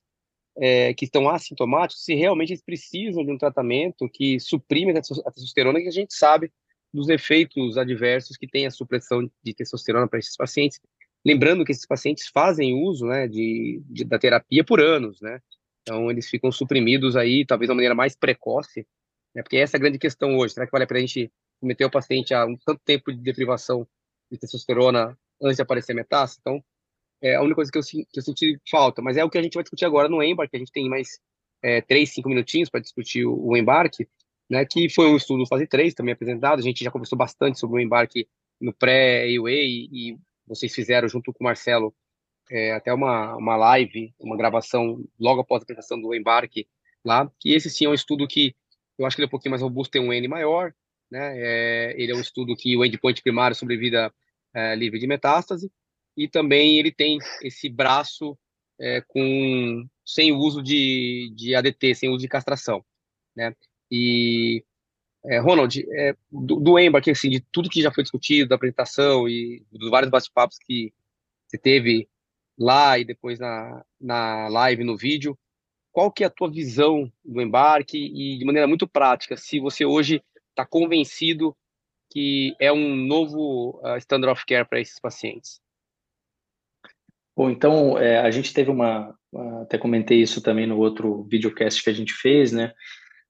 é, 0.58 0.92
que 0.94 1.04
estão 1.04 1.28
assintomáticos, 1.28 2.04
se 2.04 2.14
realmente 2.14 2.50
eles 2.50 2.62
precisam 2.62 3.24
de 3.24 3.32
um 3.32 3.38
tratamento 3.38 4.08
que 4.08 4.38
suprime 4.40 4.92
a 4.92 5.00
testosterona, 5.00 5.80
que 5.80 5.88
a 5.88 5.92
gente 5.92 6.14
sabe 6.14 6.52
dos 6.92 7.08
efeitos 7.08 7.78
adversos 7.78 8.36
que 8.36 8.48
tem 8.48 8.66
a 8.66 8.70
supressão 8.70 9.30
de 9.42 9.54
testosterona 9.54 10.08
para 10.08 10.18
esses 10.18 10.36
pacientes. 10.36 10.80
Lembrando 11.24 11.64
que 11.64 11.72
esses 11.72 11.86
pacientes 11.86 12.26
fazem 12.28 12.74
uso 12.74 13.06
né, 13.06 13.28
de, 13.28 13.82
de, 13.86 14.04
da 14.04 14.18
terapia 14.18 14.64
por 14.64 14.80
anos, 14.80 15.20
né? 15.20 15.40
Então, 15.82 16.10
eles 16.10 16.28
ficam 16.28 16.50
suprimidos 16.52 17.16
aí, 17.16 17.44
talvez 17.44 17.68
de 17.68 17.72
uma 17.72 17.76
maneira 17.76 17.94
mais 17.94 18.14
precoce, 18.14 18.86
né? 19.34 19.42
porque 19.42 19.56
essa 19.56 19.76
é 19.76 19.78
a 19.78 19.80
grande 19.80 19.98
questão 19.98 20.36
hoje. 20.36 20.54
Será 20.54 20.66
que 20.66 20.72
vale 20.72 20.84
a 20.84 20.86
pena 20.86 20.98
a 20.98 21.06
gente 21.06 21.32
meter 21.62 21.84
o 21.84 21.90
paciente 21.90 22.34
a 22.34 22.44
um 22.44 22.56
tanto 22.56 22.80
tempo 22.84 23.12
de 23.12 23.18
deprivação 23.18 23.86
de 24.30 24.38
testosterona 24.38 25.18
antes 25.42 25.56
de 25.56 25.62
aparecer 25.62 25.94
metástase? 25.94 26.40
Então, 26.40 26.62
é 27.22 27.34
a 27.34 27.42
única 27.42 27.56
coisa 27.56 27.70
que 27.70 27.78
eu, 27.78 27.82
que 27.82 28.18
eu 28.18 28.22
senti 28.22 28.58
falta, 28.70 29.02
mas 29.02 29.16
é 29.16 29.24
o 29.24 29.30
que 29.30 29.38
a 29.38 29.42
gente 29.42 29.54
vai 29.54 29.62
discutir 29.62 29.84
agora 29.84 30.08
no 30.08 30.22
embarque, 30.22 30.56
a 30.56 30.58
gente 30.58 30.72
tem 30.72 30.88
mais 30.88 31.20
é, 31.62 31.80
três, 31.80 32.10
cinco 32.10 32.28
minutinhos 32.28 32.68
para 32.70 32.80
discutir 32.80 33.26
o, 33.26 33.48
o, 33.48 33.56
embarque, 33.56 34.08
né, 34.48 34.64
que 34.64 34.88
foi 34.88 35.06
um 35.06 35.16
estudo 35.16 35.46
fase 35.46 35.66
3 35.66 35.94
também 35.94 36.12
apresentado, 36.12 36.58
a 36.58 36.62
gente 36.62 36.82
já 36.82 36.90
conversou 36.90 37.18
bastante 37.18 37.58
sobre 37.58 37.76
o 37.76 37.80
embarque 37.80 38.28
no 38.60 38.72
pré-AUA 38.72 39.50
e, 39.50 39.88
e, 39.92 40.18
vocês 40.46 40.74
fizeram 40.74 41.08
junto 41.08 41.32
com 41.32 41.44
o 41.44 41.46
Marcelo 41.46 41.94
é, 42.50 42.72
até 42.72 42.92
uma, 42.92 43.36
uma 43.36 43.56
live, 43.56 44.12
uma 44.18 44.36
gravação 44.36 45.04
logo 45.18 45.42
após 45.42 45.62
a 45.62 45.64
apresentação 45.64 46.00
do 46.00 46.12
embarque 46.12 46.66
lá, 47.04 47.30
que 47.38 47.52
esse 47.52 47.70
sim 47.70 47.84
é 47.84 47.88
um 47.88 47.94
estudo 47.94 48.26
que 48.26 48.54
eu 48.98 49.06
acho 49.06 49.14
que 49.14 49.22
ele 49.22 49.26
é 49.26 49.28
um 49.28 49.30
pouquinho 49.30 49.52
mais 49.52 49.62
robusto, 49.62 49.92
tem 49.92 50.02
um 50.02 50.12
N 50.12 50.26
maior, 50.26 50.74
né, 51.10 51.34
é, 51.36 51.94
ele 51.96 52.12
é 52.12 52.14
um 52.14 52.20
estudo 52.20 52.56
que 52.56 52.76
o 52.76 52.84
endpoint 52.84 53.22
primário 53.22 53.54
sobrevida 53.54 54.12
é, 54.52 54.74
livre 54.74 54.98
de 54.98 55.06
metástase, 55.06 55.70
e 56.16 56.28
também 56.28 56.78
ele 56.78 56.92
tem 56.92 57.18
esse 57.42 57.68
braço 57.68 58.38
é, 58.78 59.02
com 59.06 59.86
sem 60.04 60.32
uso 60.32 60.62
de, 60.62 61.32
de 61.36 61.54
ADT, 61.54 61.94
sem 61.94 62.08
uso 62.10 62.20
de 62.20 62.28
castração, 62.28 62.84
né? 63.36 63.54
E 63.90 64.64
é, 65.24 65.38
Ronald, 65.38 65.84
é, 65.92 66.16
do, 66.30 66.56
do 66.56 66.78
Embark, 66.78 67.08
assim, 67.10 67.28
de 67.28 67.40
tudo 67.52 67.68
que 67.68 67.82
já 67.82 67.92
foi 67.92 68.02
discutido, 68.02 68.48
da 68.48 68.56
apresentação 68.56 69.28
e 69.28 69.64
dos 69.70 69.90
vários 69.90 70.10
bate-papos 70.10 70.58
que 70.58 70.92
você 71.46 71.58
teve 71.58 72.08
lá 72.58 72.98
e 72.98 73.04
depois 73.04 73.38
na, 73.38 73.84
na 74.00 74.48
live, 74.48 74.84
no 74.84 74.96
vídeo, 74.96 75.38
qual 75.92 76.10
que 76.10 76.22
é 76.24 76.26
a 76.26 76.30
tua 76.30 76.50
visão 76.50 77.12
do 77.24 77.40
embarque 77.40 77.98
e 77.98 78.38
de 78.38 78.44
maneira 78.44 78.66
muito 78.68 78.86
prática, 78.86 79.36
se 79.36 79.58
você 79.58 79.84
hoje 79.84 80.22
está 80.50 80.64
convencido 80.64 81.56
que 82.10 82.54
é 82.58 82.72
um 82.72 82.94
novo 82.96 83.80
uh, 83.82 83.96
standard 83.98 84.32
of 84.32 84.44
care 84.46 84.66
para 84.68 84.80
esses 84.80 84.98
pacientes? 84.98 85.59
Bom, 87.36 87.50
então, 87.50 87.98
é, 87.98 88.18
a 88.18 88.30
gente 88.30 88.52
teve 88.52 88.70
uma, 88.70 89.14
até 89.62 89.78
comentei 89.78 90.20
isso 90.20 90.42
também 90.42 90.66
no 90.66 90.78
outro 90.78 91.24
videocast 91.24 91.82
que 91.82 91.90
a 91.90 91.94
gente 91.94 92.12
fez, 92.12 92.52
né? 92.52 92.72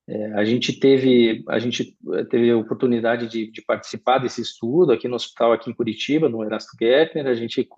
É, 0.09 0.33
a 0.33 0.45
gente 0.45 0.73
teve 0.81 1.45
a 1.49 1.59
gente 1.61 1.97
teve 2.31 2.51
a 2.51 2.57
oportunidade 2.57 3.29
de, 3.29 3.49
de, 3.49 3.63
participar 3.63 4.19
desse 4.19 4.41
estudo 4.41 4.93
aqui 4.93 5.07
no 5.07 5.15
hospital 5.15 5.53
aqui 5.53 5.71
em 5.71 5.75
Curitiba, 5.75 6.29
no 6.29 6.43
Erasto 6.43 6.77
Gertner, 6.81 7.29
a 7.29 7.35
gente 7.35 7.69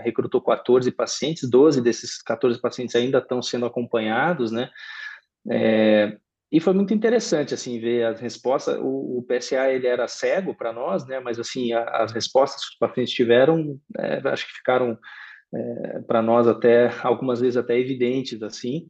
recrutou 0.00 0.40
14 0.40 0.90
pacientes, 0.90 1.48
12 1.48 1.80
desses 1.80 2.20
14 2.20 2.60
pacientes 2.60 2.96
ainda 2.96 3.18
estão 3.18 3.40
sendo 3.40 3.66
acompanhados, 3.66 4.50
né? 4.50 4.68
É, 5.48 6.16
e 6.50 6.58
foi 6.58 6.72
muito 6.72 6.92
interessante 6.92 7.54
assim 7.54 7.78
ver 7.78 8.04
as 8.06 8.20
respostas. 8.20 8.78
O, 8.80 9.18
o 9.18 9.26
PSA 9.28 9.70
ele 9.70 9.86
era 9.86 10.08
cego 10.08 10.56
para 10.56 10.72
nós, 10.72 11.06
né? 11.06 11.20
Mas 11.20 11.38
assim 11.38 11.72
a, 11.72 11.84
as 12.02 12.10
respostas 12.10 12.62
que 12.64 12.72
os 12.72 12.78
pacientes 12.78 13.14
tiveram, 13.14 13.78
é, 13.98 14.20
acho 14.28 14.46
que 14.46 14.54
ficaram 14.54 14.98
é, 15.54 16.00
para 16.00 16.22
nós 16.22 16.46
até 16.46 16.90
algumas 17.02 17.40
vezes 17.40 17.56
até 17.56 17.78
evidentes 17.78 18.42
assim. 18.42 18.88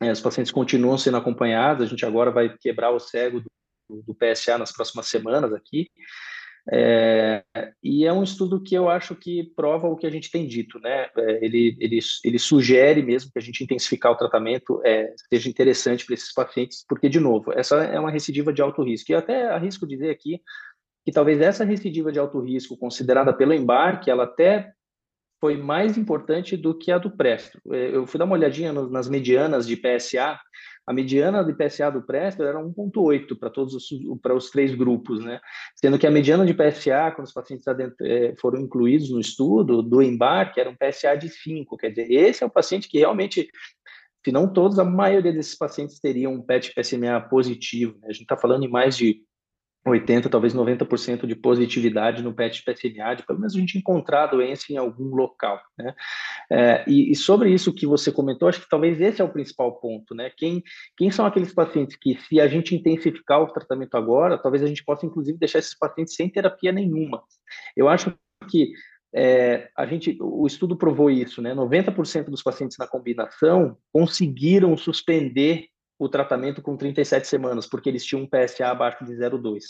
É, 0.00 0.10
os 0.10 0.20
pacientes 0.20 0.52
continuam 0.52 0.98
sendo 0.98 1.16
acompanhados. 1.16 1.86
A 1.86 1.88
gente 1.88 2.04
agora 2.04 2.30
vai 2.30 2.54
quebrar 2.56 2.90
o 2.90 3.00
cego 3.00 3.40
do, 3.40 4.02
do 4.02 4.14
PSA 4.14 4.58
nas 4.58 4.72
próximas 4.72 5.06
semanas 5.06 5.52
aqui. 5.52 5.88
É, 6.68 7.44
e 7.80 8.04
é 8.04 8.12
um 8.12 8.24
estudo 8.24 8.60
que 8.60 8.74
eu 8.74 8.88
acho 8.90 9.14
que 9.14 9.52
prova 9.54 9.86
o 9.86 9.96
que 9.96 10.06
a 10.06 10.10
gente 10.10 10.30
tem 10.30 10.46
dito, 10.48 10.80
né? 10.80 11.08
É, 11.16 11.44
ele, 11.44 11.76
ele, 11.78 11.98
ele 12.24 12.38
sugere 12.38 13.02
mesmo 13.02 13.30
que 13.30 13.38
a 13.38 13.42
gente 13.42 13.62
intensificar 13.62 14.10
o 14.10 14.16
tratamento 14.16 14.82
é, 14.84 15.14
seja 15.32 15.48
interessante 15.48 16.04
para 16.04 16.14
esses 16.14 16.32
pacientes, 16.34 16.84
porque, 16.88 17.08
de 17.08 17.20
novo, 17.20 17.52
essa 17.52 17.76
é 17.84 17.98
uma 18.00 18.10
recidiva 18.10 18.52
de 18.52 18.62
alto 18.62 18.82
risco. 18.82 19.12
E 19.12 19.14
até 19.14 19.48
arrisco 19.48 19.86
dizer 19.86 20.10
aqui 20.10 20.40
que 21.04 21.12
talvez 21.12 21.40
essa 21.40 21.64
recidiva 21.64 22.10
de 22.10 22.18
alto 22.18 22.40
risco, 22.40 22.76
considerada 22.76 23.32
pelo 23.32 23.54
embarque, 23.54 24.10
ela 24.10 24.24
até 24.24 24.72
foi 25.40 25.56
mais 25.56 25.98
importante 25.98 26.56
do 26.56 26.76
que 26.76 26.90
a 26.90 26.98
do 26.98 27.10
Presto. 27.10 27.60
É, 27.70 27.94
eu 27.94 28.06
fui 28.06 28.18
dar 28.18 28.24
uma 28.24 28.34
olhadinha 28.34 28.72
nas 28.72 29.08
medianas 29.08 29.66
de 29.66 29.76
PSA, 29.76 30.38
a 30.86 30.92
mediana 30.92 31.42
de 31.42 31.52
PSA 31.52 31.90
do 31.90 32.00
Presto 32.00 32.44
era 32.44 32.60
1,8 32.60 33.36
para 33.36 33.50
todos 33.50 33.74
os, 33.74 33.88
para 34.22 34.34
os 34.34 34.50
três 34.50 34.72
grupos, 34.72 35.22
né? 35.24 35.40
Sendo 35.74 35.98
que 35.98 36.06
a 36.06 36.10
mediana 36.10 36.46
de 36.46 36.54
PSA, 36.54 37.10
quando 37.10 37.26
os 37.26 37.32
pacientes 37.32 37.66
é, 38.02 38.34
foram 38.40 38.60
incluídos 38.60 39.10
no 39.10 39.18
estudo 39.18 39.82
do 39.82 40.00
embarque, 40.00 40.60
era 40.60 40.70
um 40.70 40.76
PSA 40.76 41.16
de 41.16 41.28
5. 41.28 41.76
Quer 41.76 41.90
dizer, 41.90 42.12
esse 42.12 42.44
é 42.44 42.46
o 42.46 42.50
paciente 42.50 42.88
que 42.88 42.98
realmente, 42.98 43.50
se 44.24 44.30
não 44.30 44.52
todos, 44.52 44.78
a 44.78 44.84
maioria 44.84 45.32
desses 45.32 45.58
pacientes 45.58 45.98
teriam 45.98 46.34
um 46.34 46.42
PET 46.42 46.72
PSMA 46.72 47.20
positivo. 47.20 47.98
Né? 48.00 48.06
A 48.08 48.12
gente 48.12 48.22
está 48.22 48.36
falando 48.36 48.64
em 48.64 48.70
mais 48.70 48.96
de 48.96 49.24
80%, 49.90 50.28
talvez 50.28 50.54
90% 50.54 51.26
de 51.26 51.36
positividade 51.36 52.22
no 52.22 52.34
PET 52.34 52.62
PSMA, 52.64 53.14
de 53.14 53.24
pelo 53.24 53.38
menos 53.38 53.54
a 53.54 53.58
gente 53.58 53.78
encontrar 53.78 54.24
a 54.24 54.26
doença 54.26 54.66
em 54.70 54.76
algum 54.76 55.14
local, 55.14 55.60
né? 55.78 55.94
É, 56.50 56.84
e, 56.88 57.12
e, 57.12 57.14
sobre 57.14 57.50
isso 57.50 57.72
que 57.72 57.86
você 57.86 58.10
comentou, 58.10 58.48
acho 58.48 58.60
que 58.60 58.68
talvez 58.68 59.00
esse 59.00 59.20
é 59.20 59.24
o 59.24 59.32
principal 59.32 59.80
ponto, 59.80 60.14
né? 60.14 60.30
Quem, 60.36 60.62
quem 60.96 61.10
são 61.10 61.24
aqueles 61.24 61.52
pacientes 61.54 61.96
que, 61.96 62.18
se 62.20 62.40
a 62.40 62.48
gente 62.48 62.74
intensificar 62.74 63.40
o 63.40 63.52
tratamento 63.52 63.96
agora, 63.96 64.38
talvez 64.38 64.62
a 64.62 64.66
gente 64.66 64.84
possa, 64.84 65.06
inclusive, 65.06 65.38
deixar 65.38 65.60
esses 65.60 65.76
pacientes 65.78 66.14
sem 66.14 66.28
terapia 66.28 66.72
nenhuma. 66.72 67.22
Eu 67.76 67.88
acho 67.88 68.12
que 68.50 68.72
é, 69.14 69.70
a 69.76 69.86
gente, 69.86 70.16
o 70.20 70.46
estudo 70.46 70.76
provou 70.76 71.10
isso, 71.10 71.40
né? 71.40 71.54
90% 71.54 72.24
dos 72.24 72.42
pacientes 72.42 72.76
na 72.76 72.86
combinação 72.86 73.76
conseguiram 73.92 74.76
suspender 74.76 75.68
o 75.98 76.08
tratamento 76.08 76.60
com 76.60 76.76
37 76.76 77.26
semanas, 77.26 77.66
porque 77.66 77.88
eles 77.88 78.04
tinham 78.04 78.22
um 78.22 78.28
PSA 78.28 78.68
abaixo 78.68 79.04
de 79.04 79.12
0,2. 79.12 79.60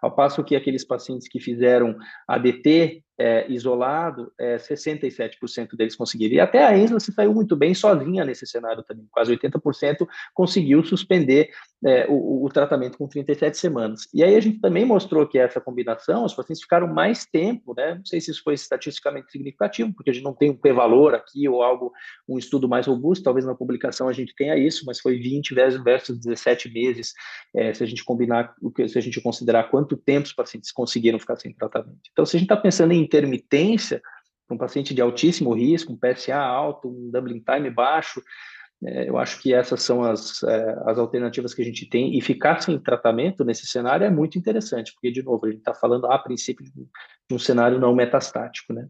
Ao 0.00 0.14
passo 0.14 0.44
que 0.44 0.54
aqueles 0.54 0.84
pacientes 0.84 1.28
que 1.28 1.40
fizeram 1.40 1.96
ADT 2.28 3.02
é, 3.22 3.46
isolado, 3.48 4.32
é, 4.36 4.56
67% 4.56 5.76
deles 5.76 5.94
conseguiram. 5.94 6.34
E 6.34 6.40
até 6.40 6.64
a 6.64 6.76
Ensla 6.76 6.98
se 6.98 7.12
saiu 7.12 7.32
muito 7.32 7.54
bem 7.54 7.72
sozinha 7.72 8.24
nesse 8.24 8.44
cenário 8.48 8.82
também, 8.82 9.06
quase 9.12 9.30
80% 9.36 10.08
conseguiu 10.34 10.82
suspender 10.82 11.50
é, 11.86 12.04
o, 12.08 12.44
o, 12.44 12.48
tratamento 12.48 12.98
com 12.98 13.06
37 13.06 13.56
semanas. 13.56 14.08
E 14.12 14.24
aí 14.24 14.34
a 14.34 14.40
gente 14.40 14.60
também 14.60 14.84
mostrou 14.84 15.24
que 15.26 15.38
essa 15.38 15.60
combinação, 15.60 16.24
os 16.24 16.34
pacientes 16.34 16.62
ficaram 16.62 16.88
mais 16.88 17.24
tempo, 17.24 17.74
né? 17.76 17.94
Não 17.94 18.04
sei 18.04 18.20
se 18.20 18.32
isso 18.32 18.42
foi 18.42 18.54
estatisticamente 18.54 19.30
significativo, 19.30 19.92
porque 19.94 20.10
a 20.10 20.12
gente 20.12 20.24
não 20.24 20.34
tem 20.34 20.50
um 20.50 20.56
p-valor 20.56 21.14
aqui 21.14 21.48
ou 21.48 21.62
algo, 21.62 21.92
um 22.28 22.38
estudo 22.38 22.68
mais 22.68 22.88
robusto, 22.88 23.22
talvez 23.22 23.46
na 23.46 23.54
publicação 23.54 24.08
a 24.08 24.12
gente 24.12 24.34
tenha 24.34 24.56
isso, 24.56 24.84
mas 24.84 24.98
foi 24.98 25.18
20 25.18 25.54
versus 25.84 26.18
17 26.18 26.72
meses, 26.72 27.12
é, 27.54 27.72
se 27.72 27.84
a 27.84 27.86
gente 27.86 28.04
combinar, 28.04 28.52
se 28.88 28.98
a 28.98 29.00
gente 29.02 29.20
considerar 29.20 29.70
quanto 29.70 29.96
tempo 29.96 30.26
os 30.26 30.32
pacientes 30.32 30.72
conseguiram 30.72 31.20
ficar 31.20 31.36
sem 31.36 31.52
tratamento. 31.52 32.00
Então, 32.10 32.26
se 32.26 32.36
a 32.36 32.38
gente 32.38 32.50
está 32.50 32.56
pensando 32.56 32.92
em 32.92 33.02
intermitência, 33.12 34.00
um 34.50 34.56
paciente 34.56 34.94
de 34.94 35.00
altíssimo 35.00 35.52
risco, 35.54 35.92
um 35.92 35.98
PSA 35.98 36.36
alto, 36.36 36.88
um 36.88 37.10
doubling 37.10 37.42
time 37.42 37.70
baixo, 37.70 38.22
é, 38.84 39.08
eu 39.08 39.16
acho 39.16 39.40
que 39.40 39.54
essas 39.54 39.82
são 39.82 40.02
as, 40.02 40.42
é, 40.42 40.76
as 40.86 40.98
alternativas 40.98 41.54
que 41.54 41.62
a 41.62 41.64
gente 41.64 41.88
tem, 41.88 42.16
e 42.16 42.20
ficar 42.20 42.60
sem 42.60 42.78
tratamento 42.78 43.44
nesse 43.44 43.66
cenário 43.66 44.04
é 44.04 44.10
muito 44.10 44.38
interessante, 44.38 44.92
porque, 44.92 45.10
de 45.10 45.22
novo, 45.22 45.46
a 45.46 45.50
gente 45.50 45.60
está 45.60 45.72
falando 45.72 46.06
a 46.06 46.18
princípio 46.18 46.64
de, 46.64 46.72
um 47.30 47.38
cenário 47.38 47.78
não 47.78 47.94
metastático, 47.94 48.72
né? 48.72 48.88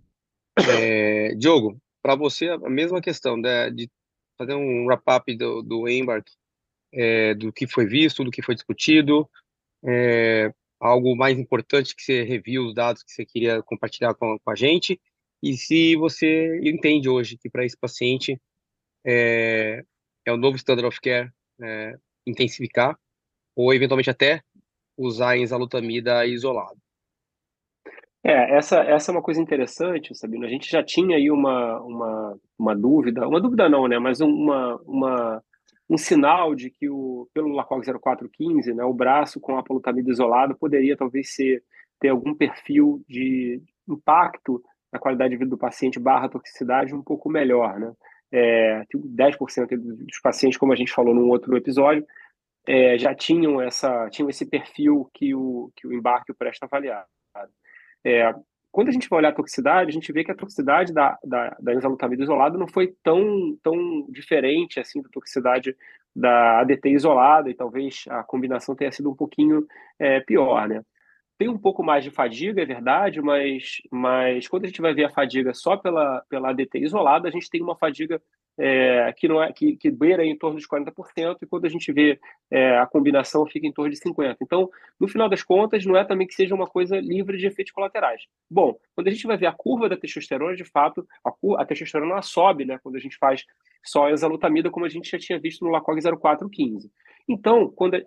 É, 0.68 1.34
Diogo, 1.36 1.78
para 2.02 2.16
você, 2.16 2.48
a 2.48 2.70
mesma 2.70 3.00
questão 3.00 3.36
né, 3.36 3.70
de 3.70 3.88
fazer 4.38 4.54
um 4.54 4.86
wrap-up 4.86 5.36
do, 5.36 5.62
do 5.62 5.88
Embark, 5.88 6.26
é, 6.92 7.34
do 7.34 7.52
que 7.52 7.66
foi 7.66 7.86
visto, 7.86 8.24
do 8.24 8.30
que 8.30 8.42
foi 8.42 8.54
discutido, 8.54 9.28
é, 9.84 10.52
algo 10.82 11.16
mais 11.16 11.38
importante 11.38 11.94
que 11.94 12.02
você 12.02 12.24
reviu 12.24 12.66
os 12.66 12.74
dados 12.74 13.02
que 13.02 13.12
você 13.12 13.24
queria 13.24 13.62
compartilhar 13.62 14.14
com, 14.14 14.38
com 14.38 14.50
a 14.50 14.54
gente, 14.54 15.00
e 15.42 15.56
se 15.56 15.96
você 15.96 16.60
entende 16.62 17.08
hoje 17.08 17.38
que 17.38 17.48
para 17.48 17.64
esse 17.64 17.76
paciente 17.76 18.40
é, 19.04 19.84
é 20.24 20.32
o 20.32 20.36
novo 20.36 20.56
standard 20.56 20.86
of 20.86 21.00
care 21.00 21.30
é, 21.60 21.94
intensificar, 22.26 22.98
ou 23.54 23.72
eventualmente 23.72 24.10
até 24.10 24.42
usar 24.96 25.36
enzalutamida 25.36 26.26
isolado. 26.26 26.78
É, 28.24 28.56
essa, 28.56 28.80
essa 28.80 29.10
é 29.10 29.12
uma 29.12 29.22
coisa 29.22 29.40
interessante, 29.40 30.14
Sabino. 30.14 30.46
A 30.46 30.48
gente 30.48 30.70
já 30.70 30.82
tinha 30.82 31.16
aí 31.16 31.28
uma, 31.30 31.80
uma, 31.80 32.38
uma 32.56 32.76
dúvida, 32.76 33.26
uma 33.26 33.40
dúvida 33.40 33.68
não, 33.68 33.88
né? 33.88 33.98
Mas 33.98 34.20
uma, 34.20 34.76
uma, 34.86 35.42
um 35.92 35.98
sinal 35.98 36.54
de 36.54 36.70
que 36.70 36.88
o, 36.88 37.28
pelo 37.34 37.54
LACOG 37.54 37.84
0415, 38.00 38.72
né, 38.72 38.82
o 38.82 38.94
braço 38.94 39.38
com 39.38 39.58
a 39.58 39.62
polutamida 39.62 40.10
isolado 40.10 40.56
poderia 40.56 40.96
talvez 40.96 41.34
ser, 41.34 41.62
ter 42.00 42.08
algum 42.08 42.34
perfil 42.34 43.04
de 43.06 43.62
impacto 43.86 44.62
na 44.90 44.98
qualidade 44.98 45.32
de 45.32 45.36
vida 45.36 45.50
do 45.50 45.58
paciente 45.58 46.00
barra 46.00 46.30
toxicidade 46.30 46.94
um 46.94 47.02
pouco 47.02 47.28
melhor, 47.28 47.78
né? 47.78 47.92
É, 48.34 48.84
10% 48.94 49.76
dos 49.76 50.18
pacientes, 50.22 50.58
como 50.58 50.72
a 50.72 50.76
gente 50.76 50.90
falou 50.90 51.14
num 51.14 51.28
outro 51.28 51.54
episódio, 51.58 52.06
é, 52.66 52.96
já 52.96 53.14
tinham 53.14 53.60
essa 53.60 54.08
tinham 54.08 54.30
esse 54.30 54.46
perfil 54.46 55.10
que 55.12 55.34
o 55.34 55.70
que 55.76 55.86
o 55.86 55.92
embarque 55.92 56.32
presta 56.32 56.64
avaliar. 56.64 57.04
É, 58.02 58.32
quando 58.72 58.88
a 58.88 58.92
gente 58.92 59.08
vai 59.08 59.18
olhar 59.18 59.28
a 59.28 59.34
toxicidade, 59.34 59.90
a 59.90 59.92
gente 59.92 60.10
vê 60.10 60.24
que 60.24 60.30
a 60.32 60.34
toxicidade 60.34 60.94
da, 60.94 61.18
da, 61.22 61.54
da 61.60 61.74
enzalutamida 61.74 62.22
isolada 62.22 62.56
não 62.56 62.66
foi 62.66 62.94
tão, 63.02 63.56
tão 63.62 64.06
diferente 64.08 64.80
assim 64.80 65.02
da 65.02 65.10
toxicidade 65.10 65.76
da 66.16 66.60
ADT 66.60 66.88
isolada, 66.88 67.50
e 67.50 67.54
talvez 67.54 68.04
a 68.08 68.22
combinação 68.22 68.74
tenha 68.74 68.90
sido 68.90 69.10
um 69.10 69.14
pouquinho 69.14 69.66
é, 69.98 70.20
pior, 70.20 70.68
né? 70.68 70.82
Tem 71.38 71.48
um 71.48 71.58
pouco 71.58 71.82
mais 71.82 72.04
de 72.04 72.10
fadiga, 72.10 72.62
é 72.62 72.66
verdade, 72.66 73.20
mas, 73.20 73.82
mas 73.90 74.48
quando 74.48 74.64
a 74.64 74.68
gente 74.68 74.80
vai 74.80 74.94
ver 74.94 75.04
a 75.04 75.10
fadiga 75.10 75.52
só 75.52 75.76
pela, 75.76 76.22
pela 76.28 76.50
ADT 76.50 76.78
isolada, 76.78 77.28
a 77.28 77.30
gente 77.30 77.50
tem 77.50 77.62
uma 77.62 77.76
fadiga 77.76 78.22
é, 78.64 79.12
que 79.16 79.26
não 79.26 79.42
é 79.42 79.52
que, 79.52 79.76
que 79.76 79.90
beira 79.90 80.24
em 80.24 80.38
torno 80.38 80.56
de 80.56 80.68
40%, 80.68 81.36
e 81.42 81.46
quando 81.46 81.64
a 81.64 81.68
gente 81.68 81.92
vê 81.92 82.20
é, 82.48 82.78
a 82.78 82.86
combinação 82.86 83.44
fica 83.44 83.66
em 83.66 83.72
torno 83.72 83.90
de 83.90 83.98
50%. 83.98 84.36
Então, 84.40 84.70
no 85.00 85.08
final 85.08 85.28
das 85.28 85.42
contas, 85.42 85.84
não 85.84 85.96
é 85.96 86.04
também 86.04 86.28
que 86.28 86.34
seja 86.34 86.54
uma 86.54 86.68
coisa 86.68 87.00
livre 87.00 87.36
de 87.36 87.48
efeitos 87.48 87.72
colaterais. 87.72 88.22
Bom, 88.48 88.78
quando 88.94 89.08
a 89.08 89.10
gente 89.10 89.26
vai 89.26 89.36
ver 89.36 89.46
a 89.46 89.52
curva 89.52 89.88
da 89.88 89.96
testosterona, 89.96 90.54
de 90.54 90.64
fato, 90.64 91.04
a, 91.26 91.60
a 91.60 91.66
testosterona 91.66 92.22
sobe, 92.22 92.64
né? 92.64 92.78
Quando 92.80 92.94
a 92.94 93.00
gente 93.00 93.16
faz 93.18 93.44
só 93.84 94.08
exalutamida, 94.10 94.70
como 94.70 94.86
a 94.86 94.88
gente 94.88 95.10
já 95.10 95.18
tinha 95.18 95.40
visto 95.40 95.64
no 95.64 95.70
LACOG 95.72 96.00
0415. 96.00 96.88
Então, 97.28 97.68
quando 97.68 98.00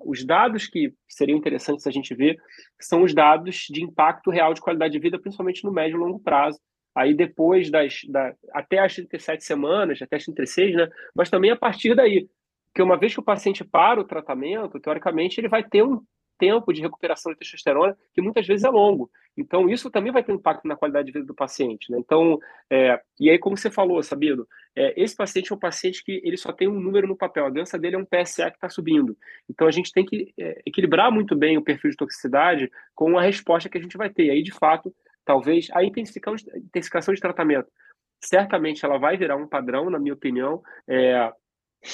os 0.00 0.24
dados 0.24 0.66
que 0.66 0.92
seriam 1.08 1.38
interessantes 1.38 1.86
a 1.86 1.90
gente 1.92 2.16
ver 2.16 2.36
são 2.80 3.04
os 3.04 3.14
dados 3.14 3.66
de 3.70 3.84
impacto 3.84 4.28
real 4.30 4.54
de 4.54 4.60
qualidade 4.60 4.92
de 4.92 4.98
vida, 4.98 5.20
principalmente 5.20 5.62
no 5.62 5.70
médio 5.70 5.96
e 5.96 6.00
longo 6.00 6.18
prazo, 6.18 6.58
aí 6.94 7.14
depois 7.14 7.70
das 7.70 8.00
da, 8.08 8.34
até 8.52 8.78
as 8.78 8.94
37 8.94 9.44
semanas, 9.44 10.00
até 10.02 10.16
as 10.16 10.24
36, 10.24 10.74
né? 10.74 10.88
Mas 11.14 11.30
também 11.30 11.50
a 11.50 11.56
partir 11.56 11.94
daí, 11.94 12.28
porque 12.66 12.82
uma 12.82 12.98
vez 12.98 13.12
que 13.12 13.20
o 13.20 13.24
paciente 13.24 13.64
para 13.64 14.00
o 14.00 14.04
tratamento, 14.04 14.80
teoricamente 14.80 15.40
ele 15.40 15.48
vai 15.48 15.62
ter 15.62 15.82
um 15.82 16.00
tempo 16.38 16.72
de 16.72 16.80
recuperação 16.80 17.32
de 17.32 17.38
testosterona 17.38 17.96
que 18.14 18.22
muitas 18.22 18.46
vezes 18.46 18.64
é 18.64 18.70
longo. 18.70 19.10
Então 19.36 19.68
isso 19.68 19.90
também 19.90 20.10
vai 20.10 20.24
ter 20.24 20.32
impacto 20.32 20.66
na 20.66 20.74
qualidade 20.74 21.06
de 21.06 21.12
vida 21.12 21.26
do 21.26 21.34
paciente, 21.34 21.92
né? 21.92 21.98
Então, 21.98 22.38
é, 22.70 23.00
e 23.20 23.28
aí 23.28 23.38
como 23.38 23.56
você 23.56 23.70
falou, 23.70 24.02
Sabido, 24.02 24.48
é, 24.74 25.00
esse 25.00 25.14
paciente 25.14 25.52
é 25.52 25.54
um 25.54 25.58
paciente 25.58 26.02
que 26.02 26.20
ele 26.24 26.36
só 26.36 26.52
tem 26.52 26.66
um 26.66 26.80
número 26.80 27.06
no 27.06 27.16
papel, 27.16 27.44
a 27.44 27.50
doença 27.50 27.78
dele 27.78 27.96
é 27.96 27.98
um 27.98 28.06
PSA 28.06 28.50
que 28.50 28.56
está 28.56 28.70
subindo. 28.70 29.16
Então 29.48 29.68
a 29.68 29.70
gente 29.70 29.92
tem 29.92 30.04
que 30.04 30.32
é, 30.38 30.62
equilibrar 30.64 31.12
muito 31.12 31.36
bem 31.36 31.58
o 31.58 31.62
perfil 31.62 31.90
de 31.90 31.96
toxicidade 31.96 32.70
com 32.94 33.18
a 33.18 33.22
resposta 33.22 33.68
que 33.68 33.76
a 33.76 33.82
gente 33.82 33.98
vai 33.98 34.08
ter. 34.08 34.24
E 34.24 34.30
aí, 34.30 34.42
de 34.42 34.52
fato, 34.52 34.94
talvez 35.24 35.68
a 35.72 35.84
intensificação 35.84 36.36
de, 36.36 36.58
intensificação 36.58 37.14
de 37.14 37.20
tratamento 37.20 37.68
certamente 38.22 38.84
ela 38.84 38.98
vai 38.98 39.16
virar 39.16 39.36
um 39.36 39.48
padrão, 39.48 39.88
na 39.88 39.98
minha 39.98 40.12
opinião. 40.12 40.62
É, 40.86 41.32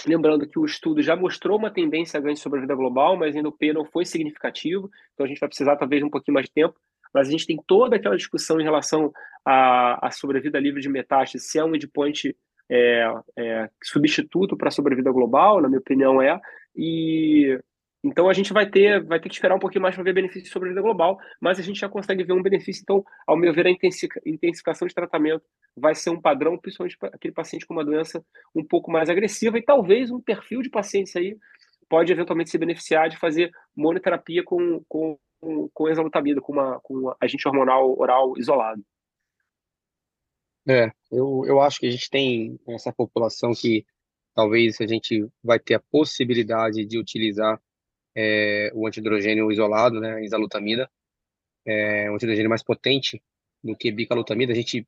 Lembrando 0.05 0.49
que 0.49 0.59
o 0.59 0.65
estudo 0.65 1.01
já 1.01 1.15
mostrou 1.15 1.57
uma 1.57 1.71
tendência 1.71 2.19
a 2.19 2.21
ganho 2.21 2.35
de 2.35 2.41
sobrevida 2.41 2.75
global, 2.75 3.17
mas 3.17 3.37
ainda 3.37 3.49
o 3.49 3.57
P 3.57 3.73
não 3.73 3.85
foi 3.85 4.05
significativo, 4.05 4.91
então 5.15 5.25
a 5.25 5.29
gente 5.29 5.39
vai 5.39 5.49
precisar 5.49 5.77
talvez 5.77 6.03
um 6.03 6.11
pouquinho 6.11 6.35
mais 6.35 6.47
de 6.47 6.53
tempo. 6.53 6.75
Mas 7.15 7.29
a 7.29 7.31
gente 7.31 7.47
tem 7.47 7.57
toda 7.67 7.95
aquela 7.95 8.17
discussão 8.17 8.61
em 8.61 8.65
relação 8.65 9.13
à, 9.45 10.09
à 10.09 10.11
sobrevida 10.11 10.59
livre 10.59 10.81
de 10.81 10.89
metástase, 10.89 11.45
se 11.45 11.59
é 11.59 11.65
um 11.65 11.75
endpoint 11.75 12.37
é, 12.69 13.15
é, 13.39 13.71
substituto 13.81 14.57
para 14.57 14.69
a 14.69 14.73
sobrevida 14.73 15.13
global, 15.13 15.63
na 15.63 15.69
minha 15.69 15.79
opinião 15.79 16.21
é, 16.21 16.39
e 16.75 17.57
então 18.07 18.29
a 18.29 18.33
gente 18.33 18.53
vai 18.53 18.71
ter, 18.71 19.03
vai 19.03 19.19
ter 19.19 19.29
que 19.29 19.35
esperar 19.35 19.57
um 19.57 19.59
pouquinho 19.59 19.83
mais 19.83 19.97
para 19.97 20.05
ver 20.05 20.13
benefício 20.13 20.49
sobre 20.53 20.69
a 20.69 20.73
vida 20.73 20.81
global, 20.81 21.19
mas 21.41 21.59
a 21.59 21.63
gente 21.63 21.81
já 21.81 21.89
consegue 21.89 22.23
ver 22.23 22.33
um 22.33 22.43
benefício. 22.43 22.81
Então, 22.83 23.05
ao 23.27 23.37
meu 23.37 23.53
ver, 23.53 23.67
a 23.67 23.71
intensificação 23.71 24.87
de 24.87 24.95
tratamento 24.95 25.43
vai 25.77 25.93
ser 25.93 26.11
um 26.11 26.21
padrão, 26.21 26.57
principalmente 26.57 26.97
para 26.97 27.09
aquele 27.09 27.35
paciente 27.35 27.67
com 27.67 27.75
uma 27.75 27.85
doença 27.85 28.25
um 28.55 28.65
pouco 28.65 28.93
mais 28.93 29.11
agressiva 29.11 29.59
e 29.59 29.65
talvez 29.65 30.13
um 30.13 30.21
perfil 30.21 30.63
de 30.63 30.71
pacientes 30.71 31.17
aí 31.17 31.37
pode 31.89 32.13
eventualmente 32.13 32.51
se 32.51 32.59
beneficiar 32.59 33.09
de 33.09 33.19
fazer 33.19 33.51
monoterapia 33.75 34.45
com, 34.45 34.85
com, 34.89 35.19
com 35.75 35.89
exalutamida, 35.89 36.41
com, 36.41 36.53
uma, 36.53 36.79
com 36.81 36.95
um 36.95 37.15
agente 37.21 37.47
hormonal 37.49 37.99
oral 37.99 38.39
isolado. 38.39 38.85
É, 40.69 40.91
eu, 41.11 41.43
eu 41.45 41.61
acho 41.61 41.81
que 41.81 41.87
a 41.87 41.91
gente 41.91 42.09
tem 42.09 42.59
essa 42.69 42.93
população 42.93 43.51
que 43.53 43.85
talvez 44.33 44.81
a 44.81 44.87
gente 44.87 45.29
vai 45.43 45.59
ter 45.59 45.75
a 45.75 45.83
possibilidade 45.91 46.85
de 46.85 46.99
utilizar 46.99 47.61
é, 48.17 48.71
o 48.75 48.87
antihidrogênio 48.87 49.53
isolado, 49.53 50.01
né, 50.01 50.25
isolutamida, 50.25 50.91
é 51.67 52.11
um 52.11 52.15
antihidrogênio 52.15 52.49
mais 52.49 52.63
potente 52.63 53.23
do 53.63 53.77
que 53.77 53.93
bicalutamida. 53.93 54.53
A 54.53 54.57
gente, 54.57 54.87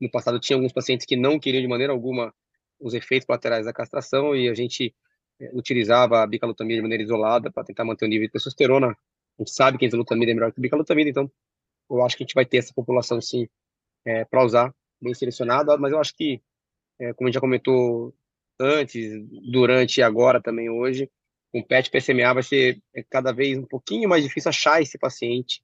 no 0.00 0.10
passado, 0.10 0.38
tinha 0.38 0.56
alguns 0.56 0.72
pacientes 0.72 1.04
que 1.04 1.16
não 1.16 1.38
queriam 1.40 1.62
de 1.62 1.68
maneira 1.68 1.92
alguma 1.92 2.32
os 2.80 2.94
efeitos 2.94 3.26
colaterais 3.26 3.66
da 3.66 3.72
castração 3.72 4.36
e 4.36 4.48
a 4.48 4.54
gente 4.54 4.94
é, 5.40 5.50
utilizava 5.52 6.22
a 6.22 6.26
bicalutamida 6.26 6.76
de 6.76 6.82
maneira 6.82 7.02
isolada 7.02 7.50
para 7.50 7.64
tentar 7.64 7.84
manter 7.84 8.04
o 8.04 8.08
nível 8.08 8.28
de 8.28 8.32
testosterona. 8.32 8.88
A 8.88 9.42
gente 9.42 9.50
sabe 9.50 9.78
que 9.78 9.84
a 9.84 9.88
isolutamida 9.88 10.30
é 10.30 10.34
melhor 10.34 10.52
que 10.52 10.60
a 10.60 10.62
bicalutamida, 10.62 11.10
então 11.10 11.30
eu 11.90 12.04
acho 12.04 12.16
que 12.16 12.22
a 12.22 12.26
gente 12.26 12.34
vai 12.34 12.44
ter 12.44 12.58
essa 12.58 12.72
população, 12.72 13.20
sim, 13.20 13.48
é, 14.04 14.24
para 14.24 14.44
usar, 14.44 14.74
bem 15.00 15.14
selecionada, 15.14 15.76
mas 15.76 15.92
eu 15.92 15.98
acho 15.98 16.14
que, 16.14 16.40
é, 17.00 17.12
como 17.14 17.26
a 17.26 17.30
gente 17.30 17.34
já 17.34 17.40
comentou 17.40 18.14
antes, 18.60 19.20
durante 19.50 19.98
e 19.98 20.02
agora 20.02 20.40
também 20.40 20.68
hoje, 20.70 21.10
com 21.52 21.62
PET 21.62 21.90
PSMA 21.90 22.34
vai 22.34 22.42
ser 22.42 22.80
é, 22.94 23.02
cada 23.08 23.32
vez 23.32 23.58
um 23.58 23.66
pouquinho 23.66 24.08
mais 24.08 24.22
difícil 24.22 24.48
achar 24.48 24.82
esse 24.82 24.98
paciente, 24.98 25.62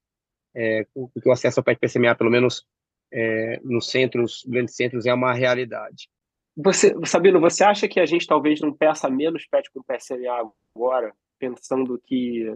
é, 0.54 0.86
porque 0.94 1.28
o 1.28 1.32
acesso 1.32 1.60
ao 1.60 1.64
PET 1.64 1.78
PSMA, 1.80 2.14
pelo 2.14 2.30
menos 2.30 2.66
é, 3.12 3.60
nos 3.62 3.90
centros, 3.90 4.44
grandes 4.46 4.74
centros, 4.74 5.06
é 5.06 5.14
uma 5.14 5.32
realidade. 5.32 6.08
Você, 6.56 6.94
Sabino, 7.04 7.40
você 7.40 7.64
acha 7.64 7.88
que 7.88 7.98
a 7.98 8.06
gente 8.06 8.26
talvez 8.26 8.60
não 8.60 8.72
peça 8.72 9.10
menos 9.10 9.46
PET 9.46 9.70
com 9.72 9.82
PSMA 9.82 10.52
agora, 10.74 11.12
pensando 11.38 12.00
que 12.06 12.54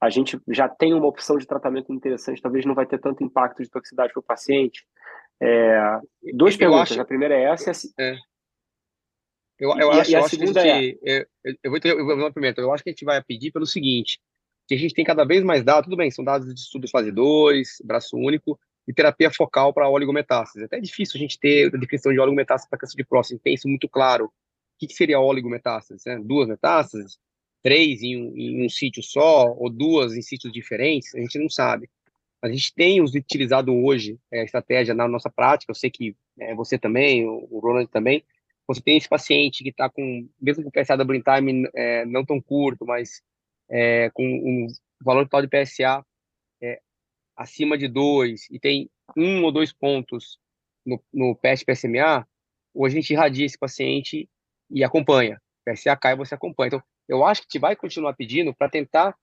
a 0.00 0.10
gente 0.10 0.38
já 0.48 0.68
tem 0.68 0.94
uma 0.94 1.06
opção 1.06 1.36
de 1.36 1.46
tratamento 1.46 1.92
interessante, 1.92 2.40
talvez 2.40 2.64
não 2.64 2.74
vai 2.74 2.86
ter 2.86 3.00
tanto 3.00 3.24
impacto 3.24 3.62
de 3.62 3.70
toxicidade 3.70 4.12
para 4.12 4.20
o 4.20 4.24
paciente? 4.24 4.86
É, 5.40 6.00
duas 6.34 6.54
eu 6.54 6.58
perguntas. 6.58 6.92
Acho, 6.92 7.00
a 7.00 7.04
primeira 7.04 7.34
é 7.34 7.44
essa. 7.44 7.72
É. 7.98 8.16
Eu, 9.58 9.70
eu 9.70 9.92
e, 9.92 10.00
acho, 10.00 10.10
e 10.10 10.14
eu 10.14 10.24
acho 10.24 10.36
que 10.36 10.44
a 10.44 10.46
gente, 10.46 10.98
é... 11.04 11.26
eu, 11.42 11.54
eu, 11.64 11.70
vou 11.70 11.80
eu 11.82 12.16
vou 12.16 12.32
eu 12.56 12.72
acho 12.72 12.84
que 12.84 12.90
a 12.90 12.92
gente 12.92 13.04
vai 13.04 13.22
pedir 13.22 13.50
pelo 13.50 13.66
seguinte, 13.66 14.20
que 14.68 14.74
a 14.74 14.78
gente 14.78 14.94
tem 14.94 15.04
cada 15.04 15.24
vez 15.24 15.42
mais 15.42 15.64
dados, 15.64 15.84
tudo 15.84 15.96
bem, 15.96 16.10
são 16.10 16.24
dados 16.24 16.54
de 16.54 16.60
estudo 16.60 16.88
fase 16.88 17.10
2, 17.10 17.78
braço 17.84 18.16
único, 18.16 18.58
e 18.86 18.92
terapia 18.92 19.30
focal 19.30 19.72
para 19.72 19.88
oligometástase. 19.88 20.62
É 20.62 20.66
até 20.66 20.80
difícil 20.80 21.16
a 21.16 21.20
gente 21.20 21.38
ter 21.38 21.74
a 21.74 21.78
descrição 21.78 22.12
de 22.12 22.20
oligometástase 22.20 22.70
para 22.70 22.78
câncer 22.78 22.96
de 22.96 23.04
próstata, 23.04 23.40
tem 23.42 23.54
isso 23.54 23.68
muito 23.68 23.88
claro. 23.88 24.26
O 24.26 24.30
que, 24.78 24.86
que 24.86 24.94
seria 24.94 25.20
oligometástase? 25.20 26.02
Né? 26.06 26.20
Duas 26.22 26.48
metástases? 26.48 27.18
Três 27.62 28.02
em 28.02 28.16
um, 28.16 28.36
em 28.36 28.64
um 28.64 28.68
sítio 28.68 29.02
só? 29.02 29.52
Ou 29.52 29.68
duas 29.68 30.14
em 30.14 30.22
sítios 30.22 30.52
diferentes? 30.52 31.14
A 31.14 31.20
gente 31.20 31.38
não 31.38 31.50
sabe. 31.50 31.90
A 32.40 32.48
gente 32.48 32.72
tem 32.72 33.00
utilizado 33.02 33.74
hoje 33.74 34.18
é, 34.32 34.40
a 34.40 34.44
estratégia 34.44 34.94
na 34.94 35.08
nossa 35.08 35.28
prática, 35.28 35.70
eu 35.70 35.74
sei 35.74 35.90
que 35.90 36.16
é, 36.38 36.54
você 36.54 36.78
também, 36.78 37.26
o, 37.26 37.48
o 37.50 37.58
Ronald 37.58 37.90
também, 37.90 38.24
você 38.68 38.82
tem 38.82 38.98
esse 38.98 39.08
paciente 39.08 39.64
que 39.64 39.70
está 39.70 39.88
com, 39.88 40.28
mesmo 40.38 40.62
com 40.62 40.70
PSA 40.70 40.96
double 40.96 41.22
time 41.22 41.68
é, 41.74 42.04
não 42.04 42.24
tão 42.24 42.38
curto, 42.38 42.84
mas 42.84 43.22
é, 43.70 44.10
com 44.10 44.24
um 44.24 44.66
valor 45.00 45.24
total 45.24 45.42
de 45.42 45.48
PSA 45.48 46.04
é, 46.62 46.78
acima 47.34 47.78
de 47.78 47.88
2 47.88 48.48
e 48.50 48.60
tem 48.60 48.90
um 49.16 49.42
ou 49.42 49.50
dois 49.50 49.72
pontos 49.72 50.38
no, 50.84 51.02
no 51.12 51.34
PST-PSMA, 51.36 52.28
hoje 52.74 52.98
a 52.98 53.00
gente 53.00 53.12
irradia 53.12 53.46
esse 53.46 53.58
paciente 53.58 54.28
e 54.70 54.84
acompanha. 54.84 55.40
PSA 55.66 55.96
cai, 55.96 56.14
você 56.14 56.34
acompanha. 56.34 56.68
Então, 56.68 56.82
eu 57.08 57.24
acho 57.24 57.42
que 57.42 57.46
gente 57.52 57.60
vai 57.60 57.74
continuar 57.74 58.12
pedindo 58.14 58.54
para 58.54 58.68
tentar 58.68 59.16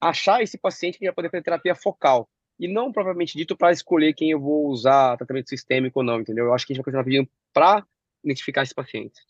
achar 0.00 0.42
esse 0.42 0.56
paciente 0.58 0.98
que 0.98 1.04
vai 1.04 1.14
poder 1.14 1.30
fazer 1.30 1.42
terapia 1.42 1.74
focal. 1.74 2.28
E 2.58 2.66
não 2.68 2.92
propriamente 2.92 3.36
dito 3.36 3.56
para 3.56 3.72
escolher 3.72 4.14
quem 4.14 4.30
eu 4.30 4.40
vou 4.40 4.66
usar 4.68 5.16
tratamento 5.16 5.48
sistêmico 5.48 6.00
ou 6.00 6.04
não, 6.04 6.20
entendeu? 6.20 6.46
Eu 6.46 6.54
acho 6.54 6.66
que 6.66 6.72
a 6.72 6.74
gente 6.74 6.80
vai 6.80 6.84
continuar 6.84 7.04
pedindo 7.04 7.28
para 7.52 7.86
identificar 8.24 8.62
esses 8.62 8.74
pacientes. 8.74 9.20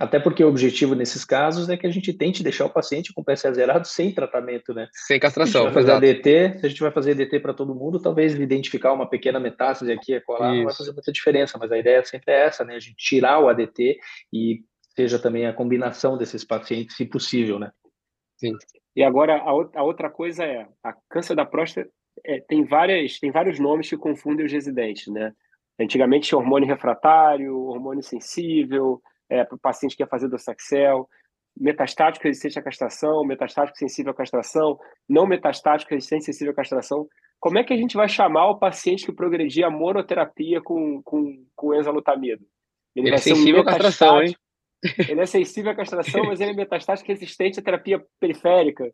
Até 0.00 0.18
porque 0.18 0.42
o 0.42 0.48
objetivo 0.48 0.94
nesses 0.94 1.24
casos 1.24 1.68
é 1.68 1.76
que 1.76 1.86
a 1.86 1.90
gente 1.90 2.12
tente 2.12 2.42
deixar 2.42 2.64
o 2.64 2.70
paciente 2.70 3.12
com 3.12 3.22
PSA 3.22 3.52
zerado 3.52 3.86
sem 3.86 4.12
tratamento, 4.12 4.72
né? 4.72 4.88
Sem 4.92 5.20
castração. 5.20 5.52
Se 5.52 5.58
a 5.58 5.60
gente 5.60 5.74
vai 5.74 5.82
fazer 5.82 5.92
ADT, 5.92 6.58
se 6.58 6.66
a 6.66 6.68
gente 6.68 6.80
vai 6.80 6.90
fazer 6.90 7.10
ADT 7.12 7.40
para 7.40 7.54
todo 7.54 7.74
mundo, 7.74 8.00
talvez 8.00 8.34
identificar 8.34 8.92
uma 8.92 9.08
pequena 9.08 9.38
metástase 9.38 9.92
aqui 9.92 10.14
e 10.14 10.20
colar 10.20 10.54
não 10.54 10.64
vai 10.64 10.74
fazer 10.74 10.92
muita 10.92 11.12
diferença, 11.12 11.58
mas 11.58 11.70
a 11.70 11.78
ideia 11.78 12.04
sempre 12.04 12.32
é 12.32 12.46
essa, 12.46 12.64
né? 12.64 12.74
A 12.74 12.80
gente 12.80 12.96
tirar 12.96 13.38
o 13.38 13.48
ADT 13.48 13.98
e 14.32 14.64
seja 14.96 15.18
também 15.18 15.46
a 15.46 15.52
combinação 15.52 16.16
desses 16.16 16.44
pacientes, 16.44 16.96
se 16.96 17.04
possível, 17.04 17.58
né? 17.58 17.70
Sim. 18.38 18.54
E 18.96 19.04
agora 19.04 19.36
a, 19.36 19.50
a 19.50 19.82
outra 19.84 20.10
coisa 20.10 20.42
é, 20.44 20.66
a 20.82 20.92
câncer 21.08 21.36
da 21.36 21.46
próstata 21.46 21.88
é, 22.24 22.40
tem 22.40 22.64
várias, 22.64 23.18
tem 23.18 23.30
vários 23.30 23.58
nomes 23.58 23.88
que 23.88 23.96
confundem 23.96 24.44
os 24.44 24.52
residentes, 24.52 25.06
né? 25.12 25.32
Antigamente 25.82 26.28
tinha 26.28 26.38
hormônio 26.38 26.68
refratário, 26.68 27.56
hormônio 27.56 28.02
sensível, 28.02 29.00
é, 29.28 29.44
para 29.44 29.56
o 29.56 29.60
paciente 29.60 29.96
que 29.96 30.02
quer 30.02 30.08
fazer 30.08 30.28
dosaxel, 30.28 31.08
metastático 31.58 32.26
resistente 32.26 32.58
à 32.58 32.62
castração, 32.62 33.24
metastático 33.24 33.76
sensível 33.76 34.12
à 34.12 34.14
castração, 34.14 34.78
não 35.08 35.26
metastático 35.26 35.92
resistente 35.92 36.24
sensível 36.24 36.52
à 36.52 36.56
castração. 36.56 37.06
Como 37.40 37.58
é 37.58 37.64
que 37.64 37.72
a 37.72 37.76
gente 37.76 37.96
vai 37.96 38.08
chamar 38.08 38.50
o 38.50 38.58
paciente 38.58 39.04
que 39.04 39.12
progredia 39.12 39.66
a 39.66 39.70
monoterapia 39.70 40.60
com, 40.62 41.02
com, 41.02 41.44
com 41.56 41.74
exalutamido? 41.74 42.44
Ele, 42.94 43.08
ele 43.08 43.14
é 43.14 43.18
sensível 43.18 43.60
um 43.60 43.62
à 43.62 43.64
castração, 43.64 44.22
hein? 44.22 44.36
Ele 45.08 45.20
é 45.20 45.26
sensível 45.26 45.72
à 45.72 45.74
castração, 45.74 46.24
mas 46.24 46.40
ele 46.40 46.52
é 46.52 46.54
metastático 46.54 47.08
resistente 47.08 47.58
à 47.58 47.62
terapia 47.62 48.04
periférica. 48.20 48.84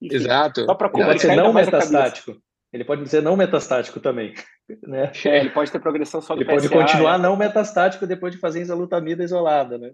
Enfim, 0.00 0.16
Exato. 0.16 0.64
Só 0.64 0.74
para 0.74 0.90
não 1.36 1.52
metastático. 1.52 2.40
Ele 2.72 2.84
pode 2.84 3.08
ser 3.08 3.22
não 3.22 3.36
metastático 3.36 4.00
também. 4.00 4.34
Né? 4.86 5.10
É, 5.24 5.40
ele 5.40 5.50
pode 5.50 5.72
ter 5.72 5.80
progressão 5.80 6.22
só 6.22 6.32
do 6.32 6.42
Ele 6.42 6.44
PSA, 6.48 6.68
pode 6.68 6.86
continuar 6.86 7.16
é. 7.16 7.18
não 7.18 7.36
metastático 7.36 8.06
depois 8.06 8.32
de 8.32 8.38
fazer 8.38 8.60
exalutamida 8.60 9.24
isolada, 9.24 9.76
né? 9.76 9.90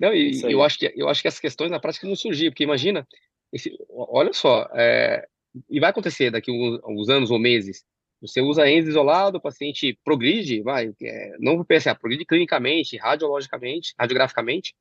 Não, 0.00 0.14
e 0.14 0.40
eu 0.44 0.62
acho, 0.62 0.78
que, 0.78 0.92
eu 0.94 1.08
acho 1.08 1.20
que 1.20 1.26
essas 1.26 1.40
questões 1.40 1.72
na 1.72 1.80
prática 1.80 2.06
não 2.06 2.14
surgir, 2.14 2.50
porque 2.50 2.62
imagina, 2.62 3.04
esse, 3.52 3.76
olha 3.90 4.32
só, 4.32 4.68
é, 4.74 5.26
e 5.68 5.80
vai 5.80 5.90
acontecer 5.90 6.30
daqui 6.30 6.52
uns, 6.52 6.80
uns, 6.86 7.08
anos 7.08 7.32
ou 7.32 7.38
meses, 7.40 7.84
você 8.20 8.40
usa 8.40 8.68
ENS 8.70 8.86
isolado, 8.86 9.38
o 9.38 9.40
paciente 9.40 9.98
progride, 10.04 10.62
vai, 10.62 10.92
é, 11.02 11.36
não 11.40 11.56
vou 11.56 11.64
pensar, 11.64 11.96
progride 11.96 12.24
clinicamente, 12.24 12.96
radiologicamente, 12.96 13.92
radiograficamente, 13.98 14.72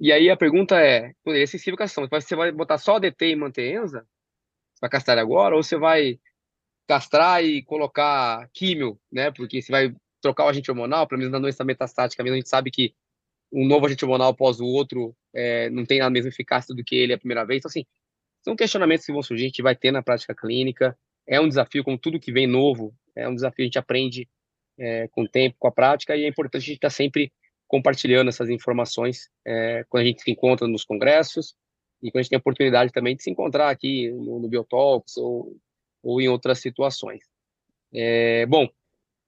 e 0.00 0.12
aí 0.12 0.30
a 0.30 0.36
pergunta 0.36 0.80
é, 0.80 1.12
é 1.26 1.46
sensível 1.46 1.74
à 1.74 1.78
castração, 1.78 2.08
você 2.08 2.36
vai 2.36 2.52
botar 2.52 2.78
só 2.78 2.98
DT 2.98 3.30
e 3.30 3.36
manter 3.36 3.74
ENSA? 3.74 4.00
Você 4.00 4.80
vai 4.80 4.90
castrar 4.90 5.18
agora, 5.18 5.56
ou 5.56 5.62
você 5.62 5.76
vai 5.76 6.18
castrar 6.88 7.44
e 7.44 7.62
colocar 7.62 8.48
químio, 8.52 8.98
né? 9.12 9.30
Porque 9.30 9.60
você 9.60 9.70
vai 9.70 9.94
trocar 10.22 10.46
o 10.46 10.48
agente 10.48 10.70
hormonal, 10.70 11.06
pelo 11.06 11.18
menos 11.18 11.32
na 11.32 11.38
doença 11.38 11.62
metastática 11.62 12.22
mesmo, 12.24 12.34
a 12.34 12.38
gente 12.38 12.48
sabe 12.48 12.70
que 12.70 12.94
um 13.52 13.66
novo 13.66 13.86
agente 13.86 14.04
hormonal 14.04 14.30
após 14.30 14.58
o 14.58 14.66
outro 14.66 15.14
é, 15.34 15.70
não 15.70 15.84
tem 15.84 16.00
a 16.00 16.10
mesma 16.10 16.30
eficácia 16.30 16.74
do 16.74 16.82
que 16.82 16.96
ele 16.96 17.12
a 17.12 17.18
primeira 17.18 17.44
vez. 17.44 17.58
Então, 17.58 17.68
assim, 17.68 17.84
são 18.42 18.56
questionamentos 18.56 19.04
que 19.04 19.12
vão 19.12 19.22
surgir, 19.22 19.44
a 19.44 19.48
gente 19.48 19.62
vai 19.62 19.76
ter 19.76 19.92
na 19.92 20.02
prática 20.02 20.34
clínica. 20.34 20.98
É 21.26 21.40
um 21.40 21.48
desafio, 21.48 21.84
como 21.84 21.98
tudo 21.98 22.18
que 22.18 22.32
vem 22.32 22.46
novo, 22.46 22.94
é 23.14 23.28
um 23.28 23.34
desafio, 23.34 23.64
a 23.64 23.66
gente 23.66 23.78
aprende 23.78 24.26
é, 24.78 25.08
com 25.08 25.22
o 25.22 25.28
tempo, 25.28 25.56
com 25.58 25.68
a 25.68 25.72
prática, 25.72 26.16
e 26.16 26.24
é 26.24 26.28
importante 26.28 26.62
a 26.62 26.66
gente 26.66 26.76
estar 26.76 26.88
tá 26.88 26.94
sempre 26.94 27.30
compartilhando 27.66 28.28
essas 28.28 28.48
informações 28.48 29.28
é, 29.46 29.84
quando 29.90 30.04
a 30.04 30.06
gente 30.06 30.22
se 30.22 30.30
encontra 30.30 30.66
nos 30.66 30.84
congressos 30.84 31.54
e 32.02 32.10
quando 32.10 32.20
a 32.20 32.22
gente 32.22 32.30
tem 32.30 32.36
a 32.36 32.40
oportunidade 32.40 32.92
também 32.92 33.14
de 33.14 33.22
se 33.22 33.30
encontrar 33.30 33.68
aqui 33.68 34.10
no, 34.10 34.40
no 34.40 34.66
ou 35.16 35.56
ou 36.02 36.20
em 36.20 36.28
outras 36.28 36.60
situações. 36.60 37.22
É, 37.92 38.46
bom, 38.46 38.68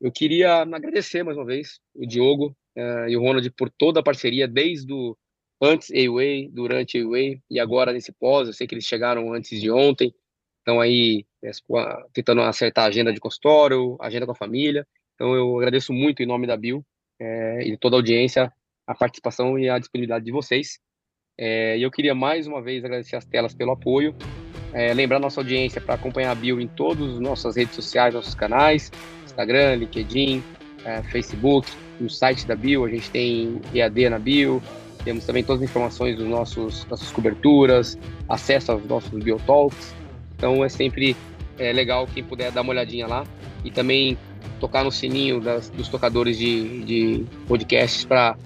eu 0.00 0.10
queria 0.10 0.62
agradecer 0.62 1.22
mais 1.22 1.36
uma 1.36 1.46
vez 1.46 1.80
o 1.94 2.06
Diogo 2.06 2.56
uh, 2.76 3.08
e 3.08 3.16
o 3.16 3.20
Ronald 3.20 3.48
por 3.50 3.70
toda 3.70 4.00
a 4.00 4.02
parceria, 4.02 4.48
desde 4.48 4.92
o 4.92 5.16
antes 5.60 5.90
AWay, 5.90 6.48
durante 6.50 6.98
AWay 6.98 7.40
e 7.50 7.60
agora 7.60 7.92
nesse 7.92 8.12
pós. 8.12 8.48
Eu 8.48 8.54
sei 8.54 8.66
que 8.66 8.74
eles 8.74 8.86
chegaram 8.86 9.32
antes 9.32 9.60
de 9.60 9.70
ontem, 9.70 10.14
estão 10.58 10.80
aí 10.80 11.26
é, 11.42 11.50
tentando 12.12 12.40
acertar 12.42 12.84
a 12.84 12.88
agenda 12.88 13.12
de 13.12 13.20
consultório, 13.20 13.96
agenda 14.00 14.24
com 14.24 14.32
a 14.32 14.36
família. 14.36 14.86
Então 15.14 15.34
eu 15.34 15.58
agradeço 15.58 15.92
muito 15.92 16.22
em 16.22 16.26
nome 16.26 16.46
da 16.46 16.56
Bill 16.56 16.84
é, 17.18 17.68
e 17.68 17.76
toda 17.76 17.96
a 17.96 17.98
audiência 17.98 18.50
a 18.90 18.94
participação 18.94 19.56
e 19.56 19.68
a 19.68 19.78
disponibilidade 19.78 20.24
de 20.24 20.32
vocês. 20.32 20.80
É, 21.38 21.78
e 21.78 21.82
eu 21.82 21.90
queria 21.90 22.14
mais 22.14 22.46
uma 22.46 22.60
vez 22.60 22.84
agradecer 22.84 23.14
as 23.14 23.24
telas 23.24 23.54
pelo 23.54 23.70
apoio, 23.70 24.16
é, 24.72 24.92
lembrar 24.94 25.18
nossa 25.18 25.40
audiência 25.40 25.80
para 25.80 25.94
acompanhar 25.94 26.32
a 26.32 26.34
Bio 26.34 26.60
em 26.60 26.66
todas 26.66 27.14
as 27.14 27.20
nossas 27.20 27.56
redes 27.56 27.74
sociais, 27.74 28.14
nossos 28.14 28.34
canais, 28.34 28.90
Instagram, 29.24 29.76
LinkedIn, 29.76 30.42
é, 30.84 31.02
Facebook, 31.04 31.70
no 32.00 32.08
site 32.08 32.46
da 32.46 32.56
Bio, 32.56 32.84
a 32.84 32.88
gente 32.88 33.10
tem 33.10 33.60
EAD 33.74 34.08
na 34.08 34.18
Bio, 34.18 34.62
temos 35.04 35.24
também 35.24 35.42
todas 35.42 35.62
as 35.62 35.70
informações 35.70 36.16
dos 36.16 36.26
nossos 36.26 36.84
nossas 36.86 37.10
coberturas, 37.10 37.98
acesso 38.28 38.72
aos 38.72 38.84
nossos 38.84 39.10
Biotalks. 39.10 39.94
Então 40.36 40.64
é 40.64 40.68
sempre 40.68 41.16
é, 41.58 41.72
legal 41.72 42.06
quem 42.06 42.22
puder 42.22 42.50
dar 42.50 42.62
uma 42.62 42.70
olhadinha 42.70 43.06
lá 43.06 43.24
e 43.64 43.70
também 43.70 44.16
tocar 44.58 44.84
no 44.84 44.92
sininho 44.92 45.40
das, 45.40 45.70
dos 45.70 45.88
tocadores 45.88 46.38
de, 46.38 46.82
de 46.84 47.24
podcasts 47.46 48.04
para 48.04 48.36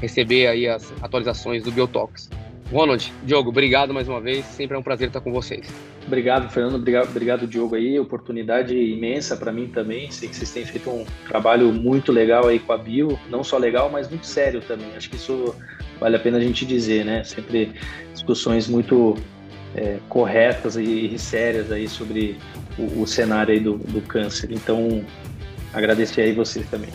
receber 0.00 0.46
aí 0.46 0.68
as 0.68 0.92
atualizações 1.02 1.62
do 1.62 1.70
Biotalks. 1.70 2.28
Ronald, 2.74 3.12
Diogo, 3.22 3.50
obrigado 3.50 3.94
mais 3.94 4.08
uma 4.08 4.20
vez. 4.20 4.44
Sempre 4.46 4.76
é 4.76 4.80
um 4.80 4.82
prazer 4.82 5.06
estar 5.06 5.20
com 5.20 5.30
vocês. 5.30 5.64
Obrigado, 6.04 6.50
Fernando. 6.50 6.74
Obrigado, 6.74 7.08
obrigado 7.08 7.46
Diogo 7.46 7.76
aí. 7.76 8.00
Oportunidade 8.00 8.76
imensa 8.76 9.36
para 9.36 9.52
mim 9.52 9.68
também. 9.68 10.10
Sei 10.10 10.28
que 10.28 10.34
vocês 10.34 10.50
têm 10.50 10.66
feito 10.66 10.90
um 10.90 11.06
trabalho 11.28 11.72
muito 11.72 12.10
legal 12.10 12.48
aí 12.48 12.58
com 12.58 12.72
a 12.72 12.76
Bio. 12.76 13.16
Não 13.30 13.44
só 13.44 13.58
legal, 13.58 13.88
mas 13.92 14.10
muito 14.10 14.26
sério 14.26 14.60
também. 14.60 14.88
Acho 14.96 15.08
que 15.08 15.14
isso 15.14 15.54
vale 16.00 16.16
a 16.16 16.18
pena 16.18 16.38
a 16.38 16.40
gente 16.40 16.66
dizer, 16.66 17.04
né? 17.04 17.22
Sempre 17.22 17.70
discussões 18.12 18.66
muito 18.66 19.14
é, 19.76 19.98
corretas 20.08 20.74
e, 20.74 21.16
sérias 21.16 21.70
aí 21.70 21.86
sobre 21.86 22.36
o, 22.76 23.02
o 23.02 23.06
cenário 23.06 23.54
aí 23.54 23.60
do, 23.60 23.78
do 23.78 24.00
câncer. 24.00 24.50
Então, 24.50 25.04
agradecer 25.72 26.22
aí 26.22 26.32
vocês 26.32 26.68
também. 26.68 26.90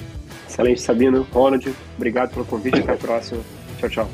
Excelente, 0.46 0.82
Sabino. 0.82 1.26
Ronald, 1.32 1.74
obrigado 1.96 2.34
pelo 2.34 2.44
convite. 2.44 2.80
Até 2.80 2.92
a 2.92 2.98
próxima. 2.98 3.40
Tchau, 3.80 3.90
tchau. 3.90 4.10